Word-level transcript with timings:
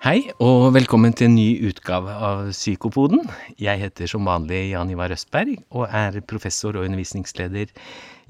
Hei, 0.00 0.30
og 0.40 0.70
velkommen 0.72 1.12
til 1.12 1.26
en 1.28 1.34
ny 1.36 1.58
utgave 1.68 2.14
av 2.24 2.46
Psykopoden. 2.54 3.20
Jeg 3.60 3.82
heter 3.82 4.08
som 4.08 4.24
vanlig 4.24 4.70
Jan 4.70 4.88
Ivar 4.88 5.12
Østberg, 5.12 5.58
og 5.76 5.92
er 5.92 6.16
professor 6.24 6.78
og 6.78 6.86
undervisningsleder 6.86 7.68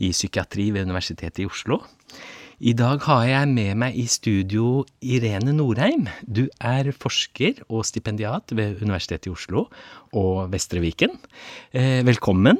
i 0.02 0.10
psykiatri 0.10 0.72
ved 0.74 0.88
Universitetet 0.90 1.44
i 1.44 1.46
Oslo. 1.46 1.78
I 2.58 2.74
dag 2.74 2.98
har 3.06 3.22
jeg 3.28 3.52
med 3.54 3.78
meg 3.84 4.02
i 4.02 4.08
studio 4.10 4.82
Irene 4.98 5.54
Norheim. 5.54 6.08
Du 6.26 6.48
er 6.58 6.90
forsker 6.90 7.62
og 7.68 7.86
stipendiat 7.86 8.50
ved 8.50 8.82
Universitetet 8.82 9.30
i 9.30 9.36
Oslo 9.36 9.68
og 10.10 10.50
Vestre 10.50 10.82
Viken. 10.82 11.14
Eh, 11.70 12.02
velkommen. 12.02 12.58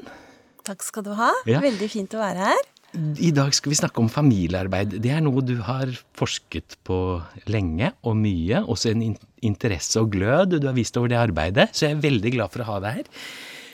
Takk 0.62 0.86
skal 0.86 1.10
du 1.10 1.16
ha. 1.18 1.34
Ja. 1.50 1.58
Veldig 1.66 1.90
fint 1.90 2.14
å 2.14 2.22
være 2.22 2.52
her. 2.52 2.68
I 2.92 3.30
dag 3.30 3.54
skal 3.54 3.70
vi 3.70 3.78
snakke 3.78 4.02
om 4.02 4.08
familiearbeid. 4.10 4.96
Det 5.02 5.12
er 5.14 5.22
noe 5.22 5.44
du 5.46 5.60
har 5.62 5.92
forsket 6.18 6.74
på 6.86 7.20
lenge 7.50 7.92
og 8.02 8.16
mye. 8.18 8.64
Også 8.66 8.90
en 8.90 9.14
interesse 9.46 10.00
og 10.02 10.10
glød 10.16 10.56
du 10.56 10.66
har 10.66 10.74
vist 10.74 10.98
over 10.98 11.12
det 11.12 11.20
arbeidet, 11.20 11.70
så 11.70 11.86
jeg 11.86 11.96
er 11.96 12.02
veldig 12.02 12.34
glad 12.34 12.52
for 12.52 12.64
å 12.64 12.68
ha 12.72 12.80
deg 12.82 13.00
her. 13.00 13.14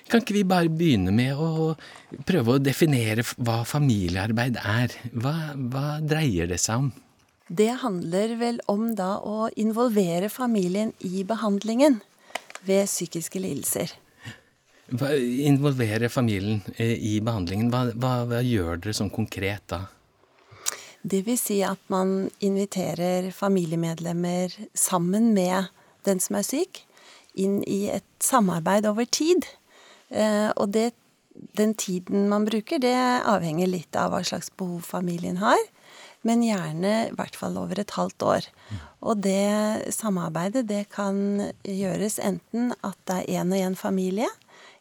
Kan 0.07 0.23
ikke 0.23 0.37
vi 0.37 0.45
bare 0.47 0.71
begynne 0.71 1.15
med 1.16 1.41
å 1.41 1.73
prøve 2.29 2.55
å 2.55 2.62
definere 2.62 3.24
hva 3.41 3.62
familiearbeid 3.66 4.60
er? 4.60 4.95
Hva, 5.16 5.35
hva 5.57 5.87
dreier 6.05 6.52
det 6.52 6.60
seg 6.62 6.85
om? 6.85 6.93
Det 7.48 7.73
handler 7.83 8.37
vel 8.38 8.60
om 8.71 8.91
da 8.98 9.16
å 9.23 9.48
involvere 9.59 10.30
familien 10.30 10.93
i 11.07 11.24
behandlingen 11.27 12.01
ved 12.66 12.87
psykiske 12.91 13.43
lidelser. 13.43 13.95
Involvere 14.87 16.09
familien 16.09 16.60
eh, 16.77 16.95
i 16.95 17.19
behandlingen. 17.21 17.73
Hva, 17.73 17.88
hva, 17.99 18.13
hva 18.30 18.43
gjør 18.45 18.79
dere 18.79 18.95
sånn 18.95 19.10
konkret 19.10 19.65
da? 19.73 19.87
Det 21.07 21.23
vil 21.27 21.38
si 21.38 21.60
at 21.66 21.80
man 21.91 22.29
inviterer 22.43 23.30
familiemedlemmer 23.35 24.55
sammen 24.75 25.33
med 25.35 25.69
den 26.07 26.23
som 26.23 26.38
er 26.38 26.47
syk, 26.47 26.83
inn 27.35 27.60
i 27.66 27.87
et 27.93 28.07
samarbeid 28.23 28.87
over 28.88 29.07
tid. 29.07 29.47
Eh, 30.10 30.51
og 30.55 30.71
det, 30.75 30.93
den 31.59 31.75
tiden 31.79 32.29
man 32.30 32.47
bruker, 32.47 32.82
det 32.82 32.97
avhenger 33.27 33.71
litt 33.71 33.99
av 33.99 34.15
hva 34.15 34.23
slags 34.27 34.51
behov 34.59 34.87
familien 34.87 35.38
har. 35.43 35.59
Men 36.27 36.43
gjerne 36.43 36.95
i 37.07 37.15
hvert 37.15 37.37
fall 37.38 37.59
over 37.59 37.79
et 37.79 37.95
halvt 37.95 38.23
år. 38.27 38.47
Og 39.07 39.21
det 39.23 39.95
samarbeidet 39.95 40.65
det 40.66 40.88
kan 40.91 41.53
gjøres 41.63 42.19
enten 42.19 42.73
at 42.87 42.99
det 43.07 43.21
er 43.21 43.45
én 43.45 43.55
og 43.55 43.63
én 43.63 43.79
familie, 43.79 44.27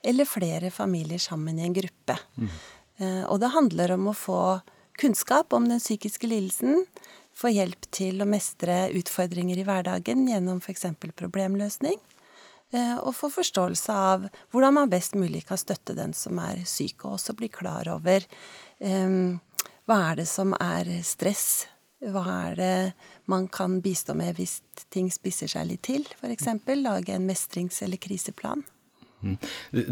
eller 0.06 0.30
flere 0.30 0.72
familier 0.72 1.22
sammen 1.22 1.60
i 1.60 1.66
en 1.66 1.76
gruppe. 1.76 2.16
Mm. 2.38 2.56
Og 3.28 3.40
det 3.42 3.50
handler 3.52 3.92
om 3.96 4.06
å 4.08 4.16
få 4.16 4.42
kunnskap 4.98 5.54
om 5.54 5.68
den 5.70 5.80
psykiske 5.80 6.28
lidelsen, 6.28 6.86
få 7.36 7.52
hjelp 7.52 7.88
til 7.92 8.24
å 8.24 8.28
mestre 8.30 8.88
utfordringer 8.96 9.60
i 9.60 9.66
hverdagen 9.68 10.24
gjennom 10.30 10.62
f.eks. 10.64 10.88
problemløsning, 11.20 11.98
eh, 12.72 12.96
og 13.02 13.16
få 13.18 13.30
forståelse 13.34 13.96
av 14.12 14.28
hvordan 14.54 14.78
man 14.80 14.92
best 14.92 15.18
mulig 15.20 15.46
kan 15.50 15.60
støtte 15.60 15.98
den 15.98 16.16
som 16.16 16.40
er 16.40 16.64
syk, 16.70 17.04
og 17.04 17.18
også 17.18 17.36
bli 17.36 17.52
klar 17.52 17.90
over 17.92 18.24
um, 18.80 19.42
hva 19.86 20.00
er 20.12 20.22
det 20.22 20.30
som 20.32 20.56
er 20.62 20.90
stress, 21.04 21.68
hva 22.06 22.24
er 22.48 22.56
det 22.60 22.78
man 23.32 23.50
kan 23.52 23.80
bistå 23.84 24.16
med 24.18 24.38
hvis 24.38 24.60
ting 24.94 25.10
spisser 25.12 25.52
seg 25.52 25.68
litt 25.70 25.84
til, 25.88 26.08
f.eks. 26.22 26.48
Lage 26.80 27.18
en 27.18 27.28
mestrings- 27.28 27.82
eller 27.84 28.00
kriseplan. 28.00 28.64
Mm. 29.26 29.38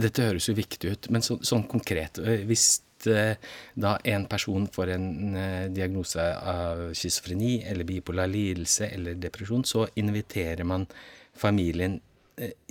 Dette 0.06 0.28
høres 0.28 0.48
jo 0.50 0.56
viktig 0.58 0.94
ut, 0.94 1.12
men 1.14 1.26
så, 1.26 1.40
sånn 1.42 1.66
konkret 1.70 2.20
Hvis 2.48 2.68
da 3.04 3.98
en 4.08 4.28
person 4.32 4.64
får 4.72 4.94
en 4.94 5.08
diagnose 5.76 6.24
av 6.24 6.86
schizofreni 6.96 7.58
eller 7.68 7.84
bipolar 7.90 8.30
lidelse 8.32 8.88
eller 8.96 9.18
depresjon, 9.20 9.66
så 9.68 9.90
inviterer 10.00 10.64
man 10.64 10.86
familien 11.36 11.98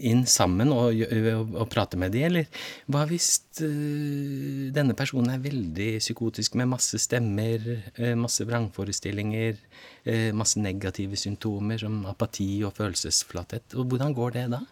inn 0.02 0.24
sammen 0.26 0.72
og, 0.74 0.96
og, 1.04 1.52
og 1.54 1.68
prater 1.70 2.00
med 2.00 2.14
de, 2.14 2.24
eller 2.26 2.62
hva 2.90 3.04
hvis 3.06 3.28
denne 3.60 4.96
personen 4.98 5.34
er 5.34 5.44
veldig 5.44 5.90
psykotisk 6.02 6.56
med 6.58 6.72
masse 6.72 6.98
stemmer, 7.02 7.68
masse 8.18 8.46
vrangforestillinger, 8.48 9.60
masse 10.34 10.62
negative 10.62 11.20
symptomer 11.20 11.78
som 11.84 12.00
apati 12.10 12.50
og 12.66 12.74
følelsesflathet, 12.78 13.76
og 13.78 13.92
hvordan 13.92 14.16
går 14.16 14.38
det 14.38 14.46
da? 14.56 14.64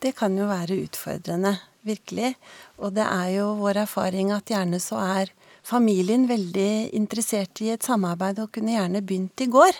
Det 0.00 0.14
kan 0.16 0.36
jo 0.38 0.46
være 0.48 0.78
utfordrende, 0.86 1.58
virkelig. 1.84 2.34
Og 2.80 2.94
det 2.96 3.04
er 3.04 3.28
jo 3.36 3.50
vår 3.60 3.82
erfaring 3.82 4.32
at 4.32 4.48
gjerne 4.48 4.80
så 4.80 5.00
er 5.00 5.32
familien 5.66 6.24
veldig 6.28 6.94
interessert 6.96 7.60
i 7.60 7.72
et 7.74 7.84
samarbeid 7.84 8.40
og 8.40 8.52
kunne 8.54 8.72
gjerne 8.72 9.02
begynt 9.04 9.44
i 9.44 9.50
går, 9.52 9.76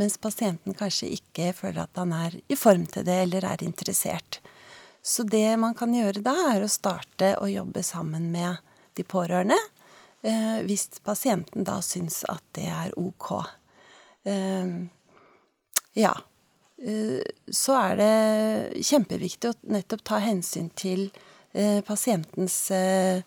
mens 0.00 0.16
pasienten 0.22 0.76
kanskje 0.78 1.10
ikke 1.18 1.52
føler 1.56 1.84
at 1.84 2.00
han 2.00 2.14
er 2.16 2.38
i 2.48 2.56
form 2.56 2.86
til 2.88 3.04
det 3.04 3.18
eller 3.26 3.44
er 3.44 3.64
interessert. 3.66 4.40
Så 5.02 5.24
det 5.28 5.56
man 5.60 5.76
kan 5.76 5.92
gjøre 5.94 6.22
da, 6.24 6.34
er 6.54 6.64
å 6.64 6.70
starte 6.70 7.34
å 7.42 7.48
jobbe 7.50 7.84
sammen 7.86 8.30
med 8.32 8.58
de 8.98 9.04
pårørende, 9.06 9.58
eh, 10.22 10.64
hvis 10.66 10.88
pasienten 11.04 11.66
da 11.66 11.78
syns 11.84 12.22
at 12.28 12.44
det 12.56 12.66
er 12.72 12.96
ok. 12.98 13.28
Eh, 14.24 14.72
ja. 15.98 16.14
Eh, 16.78 17.22
så 17.50 17.74
er 17.80 17.98
det 17.98 18.84
kjempeviktig 18.86 19.50
å 19.50 19.56
nettopp 19.74 20.04
ta 20.06 20.20
hensyn 20.22 20.70
til 20.78 21.08
eh, 21.52 21.80
pasientens 21.86 22.56
eh, 22.74 23.24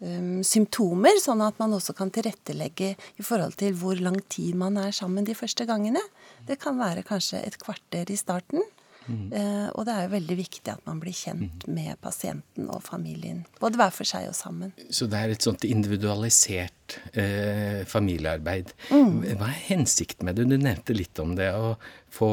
um, 0.00 0.40
symptomer, 0.46 1.18
sånn 1.20 1.42
at 1.44 1.60
man 1.60 1.76
også 1.76 1.96
kan 1.98 2.12
tilrettelegge 2.14 2.94
i 2.94 3.26
forhold 3.26 3.58
til 3.60 3.76
hvor 3.76 4.00
lang 4.00 4.16
tid 4.32 4.56
man 4.56 4.80
er 4.80 4.96
sammen 4.96 5.28
de 5.28 5.36
første 5.36 5.68
gangene. 5.68 6.00
Det 6.48 6.56
kan 6.62 6.80
være 6.80 7.04
kanskje 7.04 7.44
et 7.44 7.60
kvarter 7.60 8.12
i 8.12 8.20
starten. 8.20 8.64
Mm. 9.04 9.34
og 9.76 9.82
det 9.84 9.92
er 9.92 10.06
jo 10.06 10.12
veldig 10.14 10.34
viktig 10.38 10.70
at 10.72 10.86
man 10.88 10.96
blir 10.96 11.12
kjent 11.12 11.66
med 11.68 11.98
pasienten 12.00 12.70
og 12.72 12.80
familien. 12.86 13.42
Både 13.60 13.76
hver 13.76 13.90
for 13.92 14.08
seg 14.08 14.30
og 14.30 14.36
sammen. 14.38 14.70
Så 14.88 15.04
det 15.12 15.18
er 15.20 15.34
et 15.34 15.44
sånt 15.44 15.66
individualisert 15.68 16.96
eh, 17.12 17.82
familiearbeid. 17.84 18.72
Hva 18.88 19.50
er 19.50 19.60
hensikten 19.66 20.24
med 20.24 20.40
det? 20.40 20.48
Du 20.48 20.56
nevnte 20.56 20.96
litt 20.96 21.20
om 21.20 21.36
det. 21.36 21.50
Å 21.52 21.74
få 22.16 22.30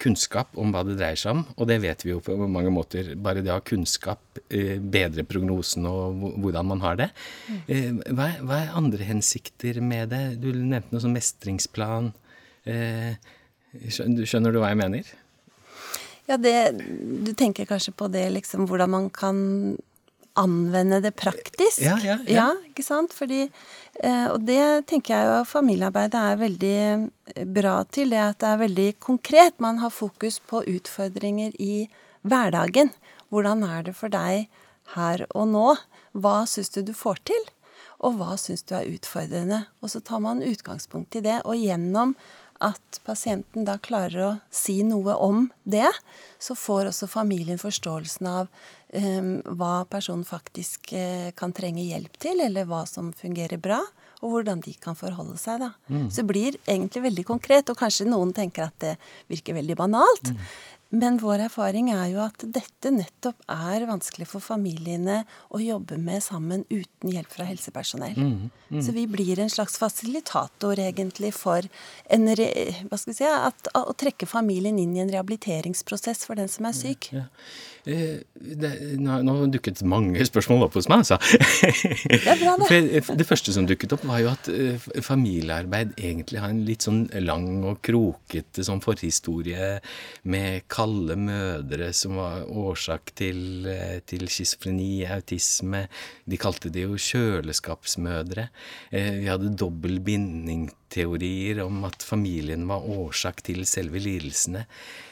kunnskap 0.00 0.54
om 0.56 0.70
hva 0.72 0.80
det 0.88 0.96
dreier 0.96 1.18
seg 1.20 1.34
om, 1.36 1.42
og 1.52 1.68
det 1.68 1.76
vet 1.82 2.04
vi 2.04 2.14
jo 2.14 2.20
på 2.24 2.36
mange 2.48 2.72
måter. 2.72 3.10
Bare 3.20 3.42
det 3.44 3.52
å 3.52 3.58
ha 3.58 3.64
kunnskap 3.64 4.22
bedre 4.48 4.78
bedrer 4.96 5.26
prognosen 5.28 5.86
og 5.88 6.22
hvordan 6.40 6.70
man 6.70 6.80
har 6.84 6.96
det. 7.00 7.08
Eh, 7.68 7.90
hva, 8.08 8.30
er, 8.30 8.40
hva 8.46 8.60
er 8.62 8.78
andre 8.78 9.08
hensikter 9.08 9.82
med 9.84 10.14
det? 10.14 10.22
Du 10.40 10.48
nevnte 10.54 10.94
noe 10.94 11.04
som 11.04 11.12
mestringsplan. 11.12 12.12
Eh, 12.64 13.18
skjønner 13.92 14.54
du 14.54 14.60
hva 14.62 14.72
jeg 14.72 14.80
mener? 14.80 15.12
Ja, 16.26 16.38
det, 16.40 16.56
du 17.26 17.30
tenker 17.38 17.68
kanskje 17.68 17.94
på 17.94 18.08
det 18.10 18.24
liksom 18.34 18.66
hvordan 18.66 18.90
man 18.96 19.10
kan 19.14 19.38
anvende 20.40 21.00
det 21.04 21.14
praktisk. 21.18 21.80
Ja, 21.84 21.96
ja, 22.02 22.18
ja. 22.30 22.46
ikke 22.68 22.84
sant? 22.84 23.14
Fordi, 23.16 23.46
eh, 24.00 24.26
og 24.32 24.44
det 24.48 24.86
tenker 24.90 25.14
jeg 25.14 25.30
jo 25.30 25.40
familiearbeidet 25.48 26.20
er 26.20 26.40
veldig 26.40 26.76
eh, 26.84 27.42
bra 27.58 27.78
til. 27.90 28.12
Det 28.14 28.22
at 28.22 28.40
det 28.42 28.52
er 28.52 28.62
veldig 28.62 28.88
konkret. 29.02 29.58
Man 29.62 29.80
har 29.82 29.94
fokus 29.94 30.38
på 30.38 30.62
utfordringer 30.76 31.56
i 31.62 31.86
hverdagen. 32.26 32.92
Hvordan 33.32 33.66
er 33.66 33.86
det 33.88 33.96
for 33.98 34.12
deg 34.12 34.48
her 34.94 35.26
og 35.32 35.50
nå? 35.52 35.68
Hva 36.16 36.38
syns 36.48 36.72
du 36.74 36.82
du 36.86 36.94
får 36.96 37.22
til? 37.32 37.52
Og 38.04 38.18
hva 38.18 38.36
syns 38.40 38.64
du 38.68 38.74
er 38.76 38.88
utfordrende? 38.92 39.64
Og 39.80 39.92
så 39.92 40.02
tar 40.04 40.20
man 40.24 40.44
utgangspunkt 40.44 41.16
i 41.16 41.24
det. 41.24 41.40
Og 41.44 41.56
gjennom 41.58 42.14
at 42.64 43.00
pasienten 43.06 43.66
da 43.66 43.76
klarer 43.82 44.22
å 44.24 44.30
si 44.50 44.80
noe 44.86 45.14
om 45.22 45.46
det, 45.64 45.88
så 46.38 46.56
får 46.58 46.90
også 46.90 47.08
familien 47.10 47.60
forståelsen 47.60 48.28
av 48.30 48.48
eh, 48.88 49.30
hva 49.46 49.84
personen 49.90 50.26
faktisk 50.26 50.92
eh, 50.96 51.30
kan 51.36 51.54
trenge 51.56 51.84
hjelp 51.86 52.16
til, 52.22 52.40
eller 52.44 52.68
hva 52.68 52.84
som 52.88 53.12
fungerer 53.16 53.60
bra, 53.62 53.82
og 54.22 54.32
hvordan 54.32 54.62
de 54.64 54.72
kan 54.80 54.96
forholde 54.96 55.36
seg. 55.40 55.60
da. 55.60 55.72
Så 56.08 56.22
det 56.22 56.30
blir 56.30 56.56
egentlig 56.64 57.04
veldig 57.10 57.26
konkret, 57.28 57.68
og 57.70 57.78
kanskje 57.78 58.08
noen 58.08 58.32
tenker 58.36 58.70
at 58.70 58.78
det 58.82 58.94
virker 59.32 59.58
veldig 59.58 59.76
banalt. 59.76 60.32
Men 60.94 61.18
vår 61.18 61.46
erfaring 61.48 61.88
er 61.90 62.06
jo 62.12 62.20
at 62.22 62.44
dette 62.54 62.92
nettopp 62.94 63.42
er 63.50 63.86
vanskelig 63.88 64.28
for 64.30 64.44
familiene 64.44 65.24
å 65.50 65.58
jobbe 65.58 65.98
med 65.98 66.22
sammen 66.22 66.62
uten 66.70 67.10
hjelp 67.10 67.32
fra 67.32 67.46
helsepersonell. 67.48 68.18
Så 68.70 68.94
vi 68.94 69.06
blir 69.10 69.40
en 69.42 69.50
slags 69.50 69.78
fasilitator 69.82 70.78
egentlig 70.78 71.32
for 71.34 71.66
en 72.10 72.30
re, 72.38 72.48
si, 73.02 73.26
at, 73.26 73.72
å 73.74 73.96
trekke 73.98 74.28
familien 74.30 74.78
inn 74.78 74.94
i 74.96 75.02
en 75.02 75.10
rehabiliteringsprosess 75.10 76.22
for 76.28 76.38
den 76.38 76.50
som 76.50 76.70
er 76.70 76.78
syk. 76.78 77.10
Ja. 77.14 77.26
Eh, 77.86 78.18
det, 78.34 78.70
nå, 78.98 79.20
nå 79.22 79.34
dukket 79.54 79.78
mange 79.86 80.24
spørsmål 80.26 80.64
opp 80.66 80.74
hos 80.78 80.88
meg, 80.90 81.04
altså. 81.04 81.18
Det 81.22 82.18
er 82.18 82.40
bra, 82.40 82.56
det. 82.58 83.02
For 83.06 83.18
det 83.18 83.26
første 83.28 83.54
som 83.54 83.68
dukket 83.68 83.94
opp, 83.94 84.06
var 84.10 84.22
jo 84.24 84.32
at 84.32 84.50
eh, 84.50 84.88
familiearbeid 85.06 85.94
egentlig 85.94 86.42
har 86.42 86.50
en 86.50 86.64
litt 86.66 86.86
sånn 86.86 87.04
lang 87.22 87.62
og 87.62 87.78
krokete 87.86 88.66
sånn 88.66 88.82
forhistorie 88.82 89.76
med 90.26 90.66
kalde 90.76 91.16
mødre 91.18 91.88
som 91.96 92.18
var 92.20 92.44
årsak 92.46 93.14
til, 93.16 93.66
eh, 93.66 94.00
til 94.04 94.26
schizofreni, 94.28 95.06
autisme. 95.08 95.86
De 96.28 96.36
kalte 96.36 96.70
det 96.72 96.84
jo 96.84 96.98
kjøleskapsmødre. 97.00 98.48
Eh, 98.92 99.10
vi 99.22 99.30
hadde 99.30 99.56
dobbel 99.56 99.98
binding-teorier 100.00 101.64
om 101.64 101.84
at 101.88 102.04
familien 102.04 102.68
var 102.68 102.84
årsak 102.84 103.42
til 103.42 103.64
selve 103.64 104.02
lidelsene. 104.02 104.66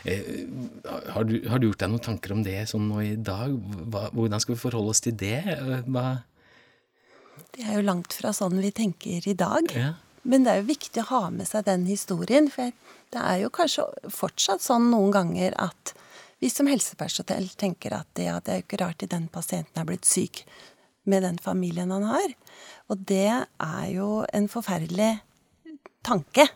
Eh, 0.05 0.47
har 0.85 1.25
du, 1.25 1.41
har 1.49 1.59
du 1.59 1.71
gjort 1.71 1.81
deg 1.81 1.91
noen 1.95 2.07
tanker 2.11 2.37
om 2.37 2.45
det 2.45 2.69
sånn 2.69 2.89
nå 2.89 3.01
i 3.01 3.17
dag? 3.17 3.57
Hva, 3.89 4.11
hvordan 4.13 4.41
skal 4.41 4.55
vi 4.55 4.65
forholde 4.67 4.95
oss 4.95 5.01
til 5.01 5.17
det? 5.17 5.41
Hva 5.89 6.23
det 7.55 7.63
er 7.63 7.79
jo 7.79 7.87
langt 7.87 8.15
fra 8.15 8.33
sånn 8.35 8.59
vi 8.63 8.71
tenker 8.75 9.27
i 9.31 9.35
dag. 9.39 9.71
Ja. 9.75 9.93
Men 10.25 10.45
det 10.45 10.53
er 10.53 10.63
jo 10.63 10.71
viktig 10.73 11.03
å 11.05 11.09
ha 11.11 11.23
med 11.31 11.47
seg 11.47 11.67
den 11.69 11.85
historien. 11.87 12.49
For 12.51 12.73
det 13.15 13.23
er 13.23 13.43
jo 13.45 13.53
kanskje 13.55 13.87
fortsatt 14.13 14.63
sånn 14.65 14.91
noen 14.93 15.13
ganger 15.15 15.55
at 15.63 15.95
vi 16.43 16.51
som 16.51 16.69
helsepersonell 16.69 17.47
tenker 17.57 17.95
at 17.97 18.09
det, 18.19 18.27
ja, 18.29 18.41
det 18.43 18.53
er 18.53 18.59
jo 18.61 18.67
ikke 18.67 18.81
rart 18.83 19.05
at 19.07 19.13
den 19.15 19.29
pasienten 19.33 19.81
er 19.81 19.89
blitt 19.89 20.09
syk 20.09 20.43
med 21.09 21.23
den 21.25 21.39
familien 21.41 21.93
han 21.95 22.05
har. 22.09 22.35
Og 22.93 23.01
det 23.09 23.31
er 23.31 23.87
jo 23.93 24.25
en 24.33 24.49
forferdelig 24.51 25.13
tanke. 26.05 26.49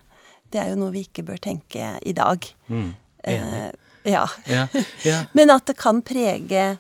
Det 0.49 0.61
er 0.61 0.73
jo 0.73 0.81
noe 0.81 0.93
vi 0.95 1.05
ikke 1.07 1.25
bør 1.29 1.41
tenke 1.41 1.95
i 2.05 2.15
dag. 2.17 2.45
Mm, 2.69 2.91
eh, 3.29 3.71
ja. 4.09 4.27
ja, 4.49 4.67
ja. 5.05 5.19
Men 5.37 5.53
at 5.53 5.69
det 5.69 5.77
kan 5.81 6.03
prege 6.05 6.71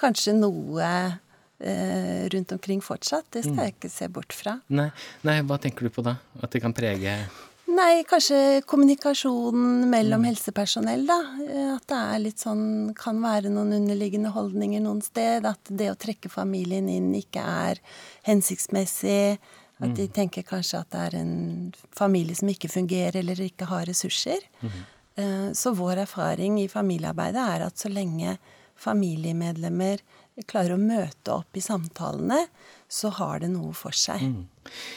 kanskje 0.00 0.34
noe 0.36 0.86
eh, 1.60 2.24
rundt 2.32 2.56
omkring 2.56 2.80
fortsatt. 2.84 3.28
Det 3.36 3.44
skal 3.44 3.68
jeg 3.68 3.76
ikke 3.76 3.92
se 3.92 4.08
bort 4.12 4.36
fra. 4.36 4.58
Nei, 4.72 4.88
nei, 5.28 5.40
hva 5.44 5.60
tenker 5.60 5.88
du 5.88 5.92
på 5.92 6.04
da? 6.04 6.16
At 6.40 6.52
det 6.52 6.64
kan 6.64 6.76
prege 6.76 7.18
Nei, 7.70 8.02
kanskje 8.08 8.62
kommunikasjonen 8.66 9.84
mellom 9.92 10.24
helsepersonell, 10.26 11.04
da. 11.06 11.18
Eh, 11.46 11.74
At 11.76 11.86
det 11.90 11.98
er 12.14 12.18
litt 12.24 12.42
sånn 12.42 12.94
Kan 12.98 13.20
være 13.22 13.50
noen 13.52 13.72
underliggende 13.76 14.32
holdninger 14.34 14.82
noen 14.82 15.02
sted. 15.04 15.46
At 15.46 15.70
det 15.70 15.90
å 15.92 15.98
trekke 15.98 16.30
familien 16.32 16.88
inn 16.90 17.12
ikke 17.14 17.40
er 17.44 17.80
hensiktsmessig. 18.26 19.38
At 19.80 19.94
de 19.96 20.08
tenker 20.12 20.42
kanskje 20.44 20.80
at 20.82 20.90
det 20.92 21.00
er 21.06 21.14
en 21.22 21.72
familie 21.96 22.36
som 22.36 22.48
ikke 22.52 22.68
fungerer 22.68 23.16
eller 23.22 23.38
ikke 23.40 23.64
har 23.70 23.86
ressurser. 23.88 24.42
Eh, 25.16 25.52
Så 25.56 25.72
vår 25.74 26.02
erfaring 26.06 26.58
i 26.60 26.68
familiearbeidet 26.68 27.46
er 27.54 27.66
at 27.66 27.76
så 27.78 27.88
lenge 27.88 28.36
familiemedlemmer 28.76 30.00
klarer 30.46 30.74
å 30.76 30.80
møte 30.80 31.32
opp 31.32 31.56
i 31.56 31.60
samtalene, 31.60 32.46
så 32.90 33.12
har 33.20 33.38
det 33.38 33.52
noe 33.52 33.70
for 33.76 33.94
seg. 33.94 34.24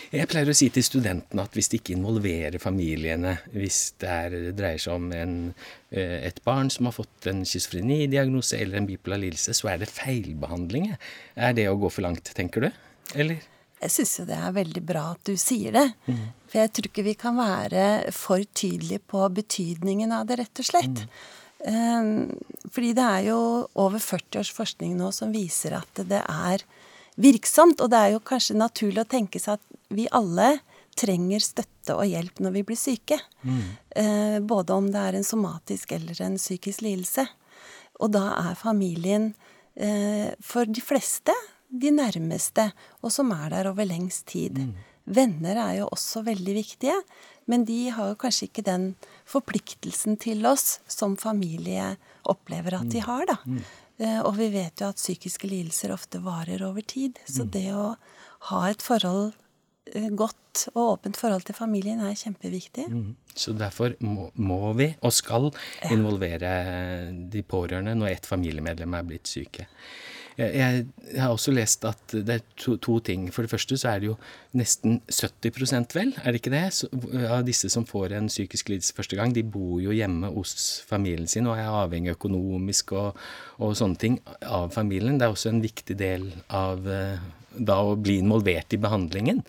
Jeg 0.10 0.30
pleier 0.32 0.50
å 0.50 0.56
si 0.58 0.70
til 0.74 0.86
studentene 0.86 1.46
at 1.46 1.54
hvis 1.54 1.70
de 1.70 1.78
ikke 1.78 1.94
involverer 1.94 2.58
familiene, 2.62 3.36
hvis 3.54 3.94
det 4.02 4.10
er, 4.10 4.36
dreier 4.58 4.82
seg 4.82 4.98
om 4.98 5.12
en, 5.14 5.36
eh, 5.94 6.18
et 6.26 6.42
barn 6.46 6.72
som 6.74 6.90
har 6.90 6.96
fått 6.98 7.30
en 7.30 7.44
schizofrenidiagnose 7.46 8.58
eller 8.58 8.82
en 8.82 8.90
bipolar 8.90 9.22
lidelse, 9.22 9.54
så 9.54 9.70
er 9.76 9.84
det 9.84 9.92
feilbehandling. 9.94 10.90
Er 11.38 11.54
det 11.54 11.70
å 11.70 11.78
gå 11.78 11.94
for 11.94 12.08
langt, 12.08 12.34
tenker 12.34 12.66
du? 12.66 12.72
Eller? 13.14 13.46
Jeg 13.84 13.94
syns 13.94 14.18
jo 14.20 14.26
det 14.26 14.40
er 14.42 14.58
veldig 14.58 14.84
bra 14.88 15.06
at 15.14 15.30
du 15.30 15.38
sier 15.38 15.76
det. 15.76 15.86
For 16.50 16.62
jeg 16.62 16.74
tror 16.74 16.90
ikke 16.90 17.06
vi 17.06 17.16
kan 17.20 17.38
være 17.38 17.88
for 18.16 18.42
tydelige 18.56 19.04
på 19.12 19.22
betydningen 19.38 20.16
av 20.16 20.26
det, 20.30 20.40
rett 20.42 20.64
og 20.64 20.70
slett. 20.72 21.06
Mm. 21.64 22.34
fordi 22.76 22.90
det 22.92 23.04
er 23.08 23.22
jo 23.30 23.38
over 23.80 24.02
40 24.04 24.42
års 24.42 24.50
forskning 24.52 24.98
nå 25.00 25.14
som 25.16 25.32
viser 25.32 25.78
at 25.78 26.02
det 26.10 26.20
er 26.20 26.66
virksomt. 27.16 27.82
Og 27.82 27.92
det 27.94 28.00
er 28.00 28.14
jo 28.16 28.24
kanskje 28.26 28.58
naturlig 28.60 29.04
å 29.04 29.10
tenke 29.10 29.42
seg 29.42 29.60
at 29.60 29.94
vi 29.94 30.08
alle 30.12 30.58
trenger 30.98 31.42
støtte 31.42 31.96
og 31.98 32.06
hjelp 32.06 32.42
når 32.44 32.58
vi 32.58 32.66
blir 32.68 32.80
syke. 32.80 33.18
Eh, 33.96 34.38
både 34.40 34.76
om 34.78 34.92
det 34.94 35.02
er 35.02 35.18
en 35.18 35.26
somatisk 35.28 35.96
eller 35.98 36.22
en 36.26 36.38
psykisk 36.38 36.86
lidelse. 36.86 37.26
Og 38.02 38.14
da 38.14 38.28
er 38.50 38.60
familien 38.60 39.32
eh, 39.76 40.34
for 40.42 40.70
de 40.70 40.82
fleste 40.84 41.34
de 41.74 41.92
nærmeste, 41.94 42.68
og 43.02 43.12
som 43.14 43.32
er 43.34 43.50
der 43.54 43.70
over 43.72 43.88
lengst 43.90 44.28
tid. 44.34 44.60
Venner 45.04 45.58
er 45.58 45.80
jo 45.82 45.90
også 45.92 46.22
veldig 46.24 46.54
viktige, 46.56 46.96
men 47.50 47.66
de 47.68 47.90
har 47.92 48.14
kanskje 48.22 48.48
ikke 48.48 48.64
den 48.64 48.86
forpliktelsen 49.28 50.20
til 50.22 50.46
oss 50.48 50.80
som 50.88 51.18
familie 51.20 51.96
opplever 52.30 52.78
at 52.78 52.92
de 52.94 53.02
har, 53.04 53.26
da. 53.28 53.40
Eh, 53.50 53.82
Og 54.02 54.34
vi 54.40 54.48
vet 54.54 54.82
jo 54.82 54.88
at 54.90 54.98
psykiske 54.98 55.48
lidelser 55.48 55.94
ofte 55.94 56.20
varer 56.24 56.64
over 56.66 56.82
tid. 56.82 57.20
Så 57.30 57.46
det 57.46 57.68
å 57.78 57.94
ha 58.50 58.62
et 58.70 58.82
forhold, 58.84 59.34
eh, 59.94 60.10
godt 60.10 60.68
og 60.74 60.82
åpent 60.98 61.18
forhold 61.18 61.46
til 61.48 61.56
familien 61.58 62.02
er 62.02 62.18
kjempeviktig. 62.18 62.88
Mm. 62.90 63.16
Så 63.36 63.54
derfor 63.58 63.96
må, 64.06 64.30
må 64.36 64.74
vi, 64.78 64.92
og 65.02 65.14
skal, 65.14 65.50
involvere 65.92 67.12
de 67.32 67.44
pårørende 67.44 67.96
når 67.98 68.18
ett 68.18 68.30
familiemedlem 68.30 68.98
er 68.98 69.08
blitt 69.08 69.30
syke. 69.30 69.68
Jeg, 70.38 70.86
har 71.18 71.30
også 71.30 71.54
lest 71.54 71.86
at 71.86 72.14
det 72.14 72.38
er 72.40 72.44
to, 72.58 72.76
to 72.82 72.98
ting. 73.06 73.28
For 73.34 73.46
det 73.46 73.52
første 73.52 73.78
så 73.78 73.92
er 73.92 74.02
det 74.02 74.10
jo 74.10 74.16
nesten 74.58 75.00
70 75.12 75.94
vel, 75.94 76.14
er 76.24 76.32
det 76.32 76.42
ikke 76.42 76.54
det, 76.54 76.64
så, 76.74 76.90
av 77.30 77.44
disse 77.46 77.70
som 77.70 77.86
får 77.90 78.16
en 78.18 78.32
psykisk 78.32 78.72
lidelse 78.74 78.96
første 78.98 79.20
gang, 79.20 79.34
de 79.36 79.46
bor 79.46 79.78
jo 79.84 79.94
hjemme 79.94 80.32
hos 80.34 80.82
familien 80.90 81.30
sin 81.30 81.50
og 81.50 81.60
er 81.60 81.70
avhengig 81.70 82.16
økonomisk 82.16 82.96
og, 82.98 83.22
og 83.60 83.78
sånne 83.78 84.02
ting 84.02 84.20
av 84.42 84.74
familien. 84.74 85.20
Det 85.20 85.28
er 85.28 85.38
også 85.38 85.54
en 85.54 85.64
viktig 85.64 85.98
del 86.00 86.30
av 86.50 86.90
eh, 86.90 87.22
da 87.54 87.78
å 87.86 87.96
bli 88.00 88.18
involvert 88.24 88.74
i 88.74 88.82
behandlingen. 88.82 89.44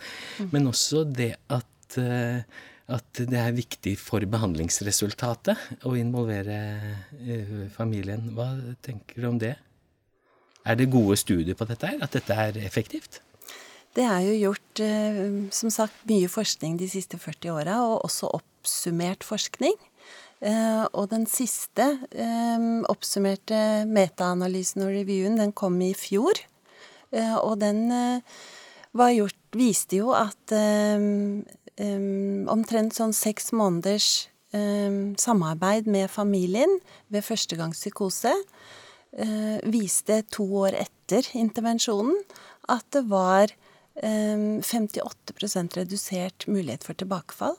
Men 0.52 0.68
også 0.68 1.06
det 1.08 1.34
at 1.52 2.00
eh, 2.00 2.44
at 2.92 3.20
det 3.30 3.38
er 3.40 3.54
viktig 3.56 3.94
for 3.96 4.24
behandlingsresultatet 4.28 5.84
å 5.88 5.94
involvere 5.96 6.56
eh, 7.16 7.54
familien. 7.72 8.26
Hva 8.36 8.50
tenker 8.84 9.22
du 9.22 9.28
om 9.30 9.38
det? 9.40 9.54
Er 10.64 10.78
det 10.80 10.90
gode 10.92 11.16
studier 11.20 11.56
på 11.58 11.66
dette 11.68 11.86
her? 11.86 12.00
At 12.02 12.14
dette 12.16 12.32
er 12.32 12.56
effektivt? 12.64 13.20
Det 13.94 14.02
er 14.02 14.24
jo 14.26 14.34
gjort, 14.48 14.80
eh, 14.82 15.50
som 15.54 15.70
sagt, 15.70 15.94
mye 16.08 16.28
forskning 16.28 16.78
de 16.80 16.88
siste 16.90 17.18
40 17.18 17.52
åra, 17.52 17.76
og 17.84 18.04
også 18.04 18.30
oppsummert 18.32 19.22
forskning. 19.22 19.76
Eh, 20.42 20.86
Og 20.92 21.10
den 21.10 21.26
siste 21.26 22.00
eh, 22.10 22.82
oppsummerte 22.88 23.86
metaanalysen 23.86 24.82
og 24.82 24.88
reviewen, 24.96 25.38
den 25.38 25.52
kom 25.52 25.80
i 25.80 25.94
fjor. 25.94 26.34
Og 27.14 27.60
den 27.60 27.88
gjort 28.92 29.36
Viste 29.54 30.00
jo 30.00 30.10
at 30.10 30.50
omtrent 32.50 32.96
sånn 32.96 33.12
seks 33.14 33.52
måneders 33.54 34.26
samarbeid 34.50 35.86
med 35.86 36.10
familien 36.10 36.80
ved 37.14 37.22
førstegangs 37.22 37.78
psykose 37.78 38.32
eh, 38.34 38.82
viste 39.70 40.16
to 40.34 40.42
år 40.64 40.74
etter 40.74 41.28
intervensjonen 41.38 42.16
at 42.68 42.84
det 42.94 43.04
var 43.10 43.52
eh, 44.02 44.60
58% 44.60 45.78
redusert 45.78 46.46
mulighet 46.46 46.84
for 46.84 46.94
tilbakefall. 46.98 47.56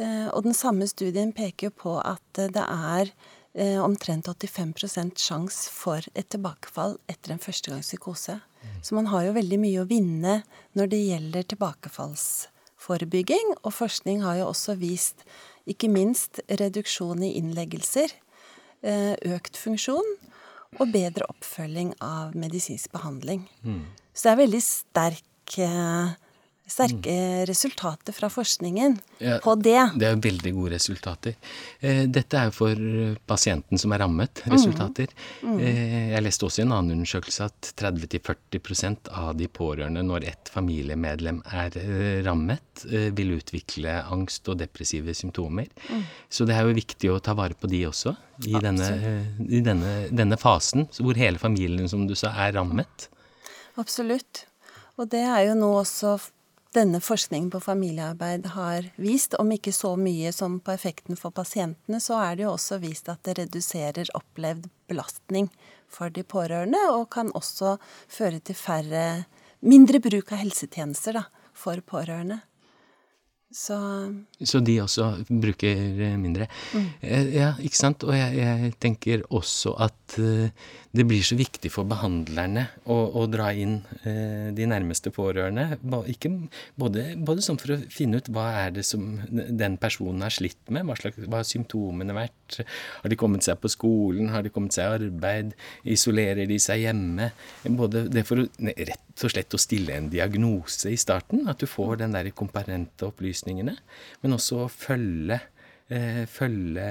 Eh, 0.00 0.28
og 0.32 0.44
den 0.46 0.56
samme 0.56 0.86
studien 0.88 1.32
peker 1.36 1.70
på 1.70 1.98
at 2.00 2.40
eh, 2.40 2.50
det 2.52 2.64
er 2.64 3.12
eh, 3.54 3.78
omtrent 3.82 4.30
85% 4.30 5.20
sjanse 5.20 5.70
for 5.72 6.00
et 6.14 6.30
tilbakefall 6.32 6.98
etter 7.12 7.34
en 7.34 7.42
førstegangspsykose. 7.42 8.40
Så 8.82 8.94
man 8.94 9.08
har 9.10 9.24
jo 9.26 9.34
veldig 9.34 9.58
mye 9.58 9.82
å 9.82 9.88
vinne 9.90 10.34
når 10.78 10.90
det 10.92 11.00
gjelder 11.02 11.48
tilbakefallsforebygging. 11.50 13.56
Og 13.62 13.72
forskning 13.74 14.22
har 14.22 14.38
jo 14.38 14.50
også 14.52 14.76
vist 14.78 15.24
ikke 15.70 15.90
minst 15.90 16.38
reduksjon 16.46 17.22
i 17.26 17.34
innleggelser, 17.38 18.14
eh, 18.86 19.14
økt 19.34 19.58
funksjon 19.58 20.06
og 20.80 20.92
bedre 20.92 21.26
oppfølging 21.28 21.92
av 22.00 22.36
medisinsk 22.38 22.92
behandling. 22.94 23.44
Så 24.12 24.28
det 24.28 24.32
er 24.32 24.40
veldig 24.42 24.62
sterk, 24.62 25.58
eh, 25.58 26.14
sterke 26.72 27.14
resultater 27.48 28.14
fra 28.16 28.30
forskningen 28.32 28.94
Ja, 29.22 29.36
på 29.44 29.54
det. 29.60 29.78
Det 30.00 30.08
er 30.08 30.16
veldig 30.24 30.52
gode 30.56 30.72
resultater. 30.74 31.34
Eh, 31.84 32.06
Dette 32.10 32.38
er 32.40 32.48
jo 32.48 32.54
for 32.56 32.80
pasienten 33.28 33.78
som 33.78 33.92
er 33.94 34.02
rammet, 34.02 34.42
resultater. 34.50 35.12
Eh, 35.44 36.10
Jeg 36.12 36.22
leste 36.24 36.46
også 36.48 36.62
i 36.62 36.66
en 36.66 36.72
annen 36.78 36.96
undersøkelse 36.98 37.46
at 37.50 37.72
30-40% 37.78 39.12
av 39.12 39.36
de 39.38 39.48
pårørende 39.52 40.02
når 40.06 40.26
et 40.32 40.50
familiemedlem 40.52 41.42
er 41.52 41.76
eh, 41.80 42.22
rammet, 42.26 42.84
eh, 42.90 43.10
vil 43.14 43.36
utvikle 43.38 43.98
angst 44.12 44.48
og 44.48 44.58
depressive 44.62 45.14
symptomer. 45.16 45.68
Så 46.32 46.46
det 46.48 46.56
er 46.56 46.66
jo 46.68 46.76
viktig 46.76 47.12
å 47.12 47.20
ta 47.22 47.34
vare 47.38 47.54
på 47.58 47.68
de 47.70 47.84
også 47.88 48.16
i, 48.48 48.54
denne, 48.58 48.88
eh, 48.96 49.32
i 49.48 49.60
denne, 49.64 49.92
denne 50.10 50.38
fasen 50.40 50.88
hvor 50.98 51.18
hele 51.18 51.38
familien, 51.42 51.88
som 51.90 52.06
du 52.08 52.14
sa, 52.18 52.32
er 52.46 52.56
rammet. 52.58 53.08
Absolutt. 53.80 54.44
Og 55.00 55.08
det 55.12 55.22
er 55.24 55.46
jo 55.48 55.54
nå 55.58 55.70
også 55.80 56.16
denne 56.72 57.00
forskningen 57.00 57.50
på 57.52 57.60
familiearbeid 57.60 58.46
har 58.54 58.88
vist. 58.96 59.34
Om 59.34 59.52
ikke 59.52 59.72
så 59.76 59.94
mye 60.00 60.32
som 60.32 60.58
på 60.60 60.72
effekten 60.72 61.18
for 61.20 61.34
pasientene, 61.34 62.00
så 62.00 62.18
er 62.22 62.36
det 62.36 62.46
jo 62.46 62.54
også 62.54 62.80
vist 62.82 63.10
at 63.12 63.22
det 63.26 63.36
reduserer 63.40 64.12
opplevd 64.16 64.70
belastning 64.88 65.50
for 65.92 66.12
de 66.12 66.24
pårørende, 66.24 66.80
og 66.94 67.10
kan 67.12 67.32
også 67.36 67.76
føre 68.08 68.40
til 68.40 68.58
færre 68.58 69.06
Mindre 69.62 70.00
bruk 70.02 70.32
av 70.34 70.40
helsetjenester 70.40 71.14
da, 71.14 71.20
for 71.54 71.78
pårørende. 71.86 72.40
Så, 73.52 73.76
så 74.40 74.60
de 74.64 74.78
også 74.82 75.10
bruker 75.28 76.16
mindre. 76.20 76.48
Mm. 76.72 76.86
Ja, 77.34 77.52
ikke 77.60 77.78
sant. 77.78 78.06
Og 78.06 78.16
jeg, 78.16 78.38
jeg 78.40 78.72
tenker 78.82 79.26
også 79.28 79.74
at 79.84 80.16
uh, 80.18 80.48
det 80.92 81.06
blir 81.08 81.24
så 81.24 81.36
viktig 81.38 81.70
for 81.72 81.88
behandlerne 81.88 82.66
å, 82.84 82.96
å 83.16 83.24
dra 83.30 83.48
inn 83.56 83.78
de 84.04 84.66
nærmeste 84.68 85.12
pårørende. 85.14 85.78
Ikke, 86.12 86.28
både, 86.76 87.06
både, 87.16 87.44
sånn 87.44 87.60
for 87.60 87.74
å 87.74 87.78
finne 87.92 88.20
ut 88.20 88.28
hva 88.32 88.48
er 88.66 88.74
det 88.76 88.84
som 88.84 89.06
den 89.30 89.78
personen 89.80 90.24
har 90.26 90.34
slitt 90.34 90.60
med, 90.68 90.84
hva, 90.88 90.96
slags, 91.00 91.22
hva 91.24 91.40
har 91.40 91.48
symptomene 91.48 92.16
vært, 92.16 92.60
har 93.00 93.12
de 93.12 93.18
kommet 93.20 93.46
seg 93.46 93.60
på 93.62 93.72
skolen, 93.72 94.28
har 94.34 94.44
de 94.44 94.52
kommet 94.52 94.76
seg 94.76 94.84
i 94.84 95.06
arbeid, 95.06 95.56
isolerer 95.96 96.50
de 96.50 96.60
seg 96.60 96.84
hjemme? 96.84 97.32
Både 97.80 98.04
det 98.12 98.26
for 98.28 98.44
å, 98.44 98.48
rett 98.60 99.11
og 99.20 99.32
slett 99.34 99.56
å 99.56 99.60
stille 99.60 99.96
en 99.96 100.08
diagnose 100.12 100.92
i 100.92 100.98
starten, 101.00 101.44
at 101.50 101.60
du 101.60 101.68
får 101.70 102.00
den 102.02 102.16
der 102.16 102.30
komparente 102.36 103.08
opplysningene, 103.08 103.76
men 104.22 104.36
også 104.36 104.66
følge, 104.72 105.40
eh, 105.92 106.24
følge 106.30 106.86